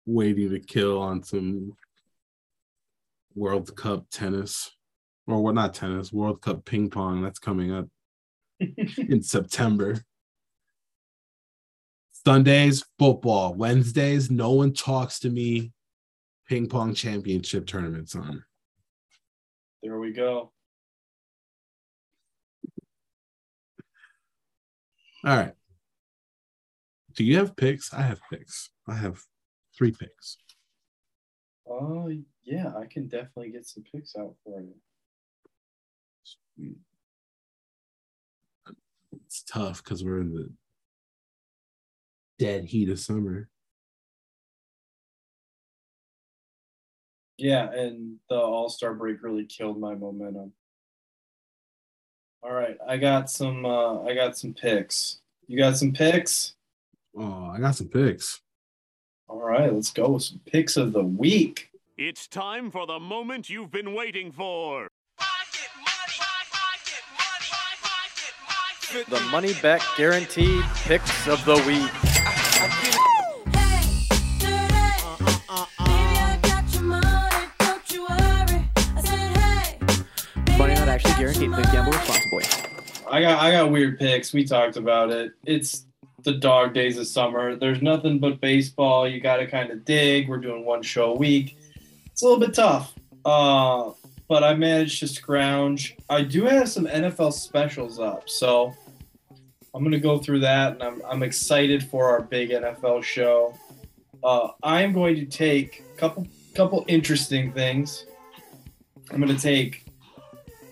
[0.06, 1.72] waiting to kill on some
[3.34, 4.70] World Cup tennis.
[5.26, 7.86] Or what not tennis, World Cup ping pong that's coming up
[8.60, 10.02] in September.
[12.24, 13.54] Sundays, football.
[13.54, 15.72] Wednesdays, no one talks to me.
[16.48, 18.42] Ping pong championship tournaments on.
[19.82, 20.52] There we go.
[25.24, 25.57] All right.
[27.18, 27.92] Do you have picks?
[27.92, 28.70] I have picks.
[28.88, 29.20] I have
[29.76, 30.36] three picks.
[31.68, 32.08] Oh
[32.44, 34.62] yeah, I can definitely get some picks out for
[36.56, 36.76] you.
[39.26, 40.48] It's tough because we're in the
[42.38, 43.48] dead heat of summer.
[47.36, 50.52] Yeah, and the All Star break really killed my momentum.
[52.44, 53.66] All right, I got some.
[53.66, 55.18] Uh, I got some picks.
[55.48, 56.54] You got some picks?
[57.16, 58.40] Oh, I got some picks.
[59.28, 61.70] All right, let's go with some picks of the week.
[61.96, 64.88] It's time for the moment you've been waiting for.
[69.08, 71.92] The money back guaranteed picks of the week.
[80.56, 81.52] Money not actually guaranteed.
[81.52, 82.44] Please gamble responsibly.
[83.10, 84.32] I got I got weird picks.
[84.32, 85.32] We talked about it.
[85.44, 85.84] It's
[86.28, 87.56] the dog days of summer.
[87.56, 89.08] There's nothing but baseball.
[89.08, 90.28] You got to kind of dig.
[90.28, 91.56] We're doing one show a week.
[92.04, 92.94] It's a little bit tough.
[93.24, 93.92] Uh,
[94.28, 95.96] but I managed to scrounge.
[96.10, 98.74] I do have some NFL specials up, so
[99.74, 103.54] I'm gonna go through that, and I'm I'm excited for our big NFL show.
[104.22, 108.04] Uh, I am going to take a couple couple interesting things.
[109.10, 109.86] I'm going to take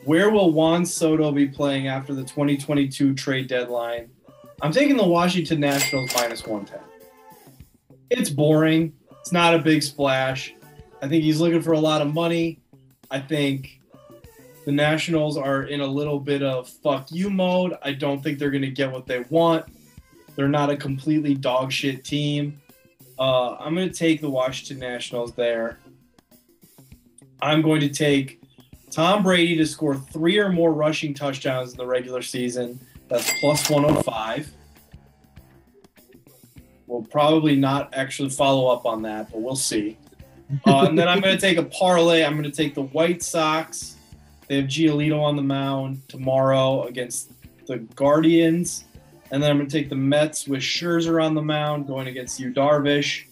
[0.04, 4.10] where will Juan Soto be playing after the 2022 trade deadline?
[4.62, 6.80] I'm taking the Washington Nationals minus 110.
[8.10, 8.94] It's boring.
[9.20, 10.54] It's not a big splash.
[11.02, 12.60] I think he's looking for a lot of money.
[13.10, 13.80] I think
[14.64, 17.76] the Nationals are in a little bit of fuck you mode.
[17.82, 19.66] I don't think they're going to get what they want.
[20.36, 22.60] They're not a completely dog shit team.
[23.18, 25.80] Uh, I'm going to take the Washington Nationals there.
[27.40, 28.42] I'm going to take
[28.90, 32.80] Tom Brady to score three or more rushing touchdowns in the regular season.
[33.08, 34.52] That's plus 105.
[36.86, 39.96] We'll probably not actually follow up on that, but we'll see.
[40.66, 42.24] Uh, and then I'm going to take a parlay.
[42.24, 43.96] I'm going to take the White Sox.
[44.46, 47.32] They have Giolito on the mound tomorrow against
[47.66, 48.84] the Guardians.
[49.32, 52.38] And then I'm going to take the Mets with Scherzer on the mound going against
[52.38, 53.24] Yu Darvish.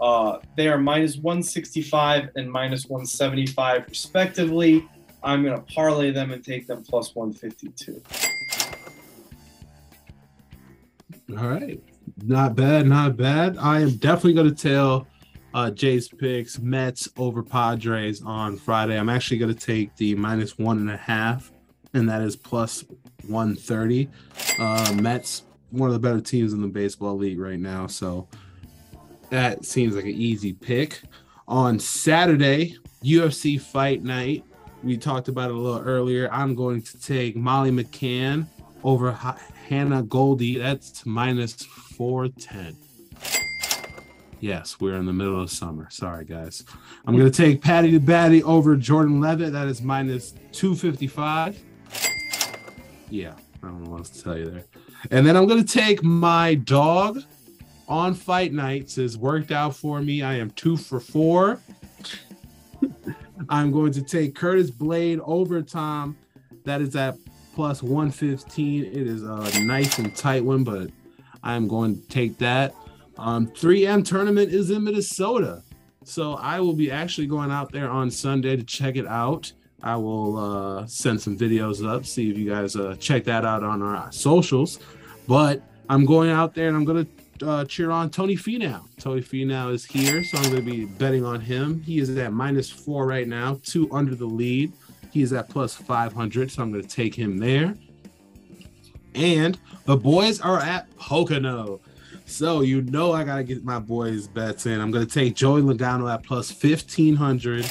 [0.00, 4.88] Uh, they are minus 165 and minus 175 respectively.
[5.22, 8.02] I'm going to parlay them and take them plus 152.
[11.30, 11.80] All right.
[12.22, 13.56] Not bad, not bad.
[13.56, 15.06] I am definitely going to tell
[15.54, 18.98] uh, Jay's picks Mets over Padres on Friday.
[18.98, 21.50] I'm actually going to take the minus one and a half,
[21.94, 22.84] and that is plus
[23.26, 24.10] 130.
[24.58, 27.86] Uh, Mets, one of the better teams in the baseball league right now.
[27.86, 28.28] So
[29.30, 31.00] that seems like an easy pick.
[31.48, 34.44] On Saturday, UFC Fight Night,
[34.82, 36.30] we talked about it a little earlier.
[36.30, 38.46] I'm going to take Molly McCann
[38.82, 39.10] over
[39.68, 40.58] Hannah Goldy.
[40.58, 42.76] That's minus 410.
[44.40, 45.88] Yes, we're in the middle of summer.
[45.90, 46.64] Sorry, guys.
[47.06, 49.52] I'm going to take Paddy the Baddy over Jordan Leavitt.
[49.52, 51.58] That is minus 255.
[53.08, 53.32] Yeah,
[53.62, 54.64] I don't know what else to tell you there.
[55.10, 57.22] And then I'm going to take my dog
[57.88, 58.96] on fight nights.
[58.96, 60.22] Has worked out for me.
[60.22, 61.60] I am two for four.
[63.48, 66.18] I'm going to take Curtis Blaydes over Tom.
[66.64, 67.16] That is at
[67.54, 68.84] plus 115.
[68.84, 70.90] It is a nice and tight one, but
[71.42, 72.74] I'm going to take that.
[73.16, 75.62] Um, 3M tournament is in Minnesota.
[76.04, 79.52] So I will be actually going out there on Sunday to check it out.
[79.82, 83.62] I will uh, send some videos up, see if you guys uh, check that out
[83.62, 84.80] on our socials.
[85.28, 87.06] But I'm going out there and I'm going
[87.38, 88.82] to uh, cheer on Tony Finau.
[88.98, 91.82] Tony Finau is here, so I'm going to be betting on him.
[91.82, 94.72] He is at minus four right now, two under the lead.
[95.14, 97.72] He is at plus 500, so I'm going to take him there.
[99.14, 101.80] And the boys are at Pocono.
[102.26, 104.80] So you know I gotta get my boys bets in.
[104.80, 107.64] I'm gonna take Joey Logano at plus 1500.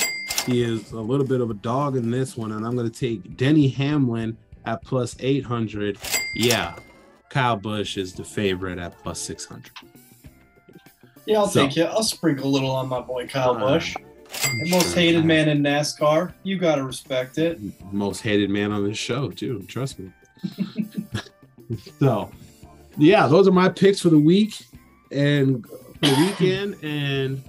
[0.46, 3.36] He is a little bit of a dog in this one, and I'm gonna take
[3.36, 5.98] Denny Hamlin at plus 800.
[6.36, 6.76] Yeah,
[7.30, 9.72] Kyle Busch is the favorite at plus 600.
[11.26, 11.84] Yeah, I'll So- take you.
[11.86, 13.96] I'll sprinkle a little on my boy Kyle Uh, Busch.
[14.42, 16.34] The most sure hated man in NASCAR.
[16.44, 17.60] You got to respect it.
[17.92, 19.64] most hated man on this show too.
[19.68, 20.12] Trust me.
[22.00, 22.30] So
[22.98, 24.64] yeah those are my picks for the week
[25.12, 26.76] and for the weekend.
[26.84, 27.44] And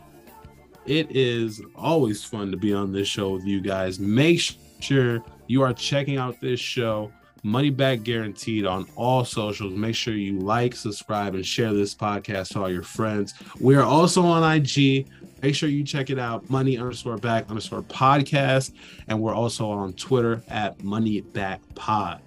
[0.87, 3.99] it is always fun to be on this show with you guys.
[3.99, 4.41] Make
[4.81, 7.13] sure you are checking out this show
[7.43, 9.75] money back guaranteed on all socials.
[9.75, 13.35] Make sure you like subscribe and share this podcast to all your friends.
[13.61, 15.07] We are also on ig
[15.45, 18.73] make sure you check it out money underscore back underscore podcast
[19.09, 22.23] and we're also on Twitter at Money Back Pod.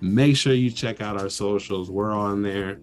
[0.00, 1.90] Make sure you check out our socials.
[1.90, 2.80] We're on there,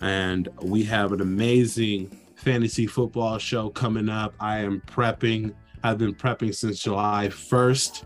[0.00, 4.34] and we have an amazing fantasy football show coming up.
[4.40, 5.54] I am prepping.
[5.84, 8.04] I've been prepping since July 1st.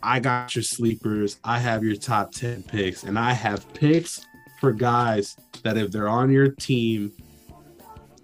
[0.00, 1.38] I got your sleepers.
[1.42, 4.24] I have your top 10 picks, and I have picks
[4.60, 7.12] for guys that if they're on your team,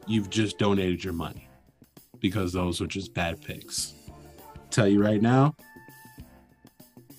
[0.06, 1.48] you've just donated your money
[2.20, 3.94] because those are just bad picks
[4.70, 5.54] tell you right now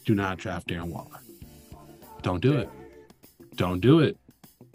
[0.06, 1.20] do not draft Darren Waller.
[2.22, 2.70] Don't do it.
[3.56, 4.18] Don't do it.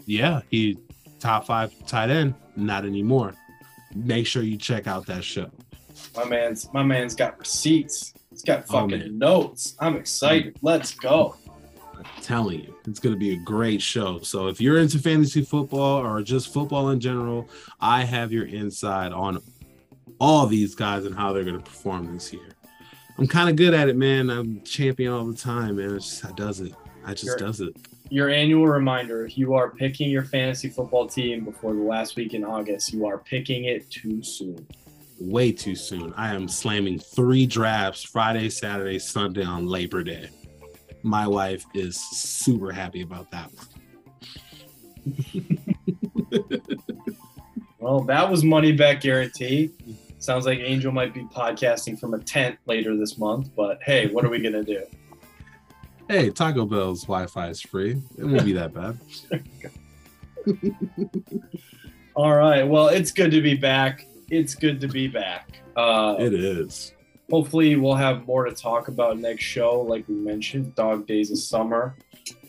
[0.05, 0.77] Yeah, he
[1.19, 3.33] top five tight end, not anymore.
[3.95, 5.49] Make sure you check out that show.
[6.15, 8.13] My man's my man's got receipts.
[8.29, 9.17] He's got Oh, fucking man.
[9.17, 9.75] notes.
[9.79, 10.57] I'm excited.
[10.61, 11.35] Let's go.
[12.05, 14.19] I'm telling you, it's going to be a great show.
[14.19, 17.49] So if you're into fantasy football or just football in general,
[17.79, 19.41] I have your inside on
[20.19, 22.49] all these guys and how they're going to perform this year.
[23.17, 24.29] I'm kind of good at it, man.
[24.29, 25.95] I'm champion all the time, man.
[25.95, 26.73] It's just, I does it.
[27.05, 27.75] I just You're- does it.
[28.09, 32.35] Your annual reminder: if you are picking your fantasy football team before the last week
[32.35, 34.67] in August, you are picking it too soon.
[35.19, 36.13] way too soon.
[36.15, 40.29] I am slamming three drafts Friday, Saturday, Sunday on Labor Day.
[41.03, 43.67] My wife is super happy about that one.
[47.79, 49.69] Well, that was money back guarantee.
[50.17, 54.23] Sounds like Angel might be podcasting from a tent later this month, but hey, what
[54.23, 54.83] are we gonna do?
[56.07, 58.01] Hey, Taco Bell's Wi-Fi is free.
[58.17, 58.97] It won't be that bad.
[62.15, 62.63] All right.
[62.63, 64.07] Well, it's good to be back.
[64.29, 65.59] It's good to be back.
[65.75, 66.93] Uh, It is.
[67.33, 69.81] Hopefully, we'll have more to talk about next show.
[69.81, 71.95] Like we mentioned, Dog Days of Summer.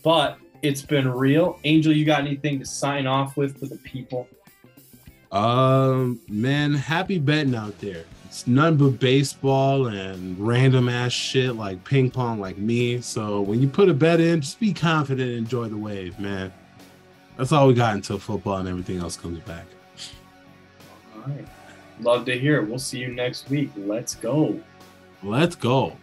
[0.02, 1.58] But it's been real.
[1.64, 4.28] Angel, you got anything to sign off with for the people?
[5.32, 8.04] Um, man, happy betting out there.
[8.26, 13.00] It's none but baseball and random ass shit like ping pong, like me.
[13.00, 16.52] So when you put a bet in, just be confident and enjoy the wave, man.
[17.38, 19.64] That's all we got until football and everything else comes back.
[21.16, 21.48] All right.
[22.00, 22.68] Love to hear it.
[22.68, 23.70] We'll see you next week.
[23.76, 24.60] Let's go.
[25.24, 25.96] Let's go.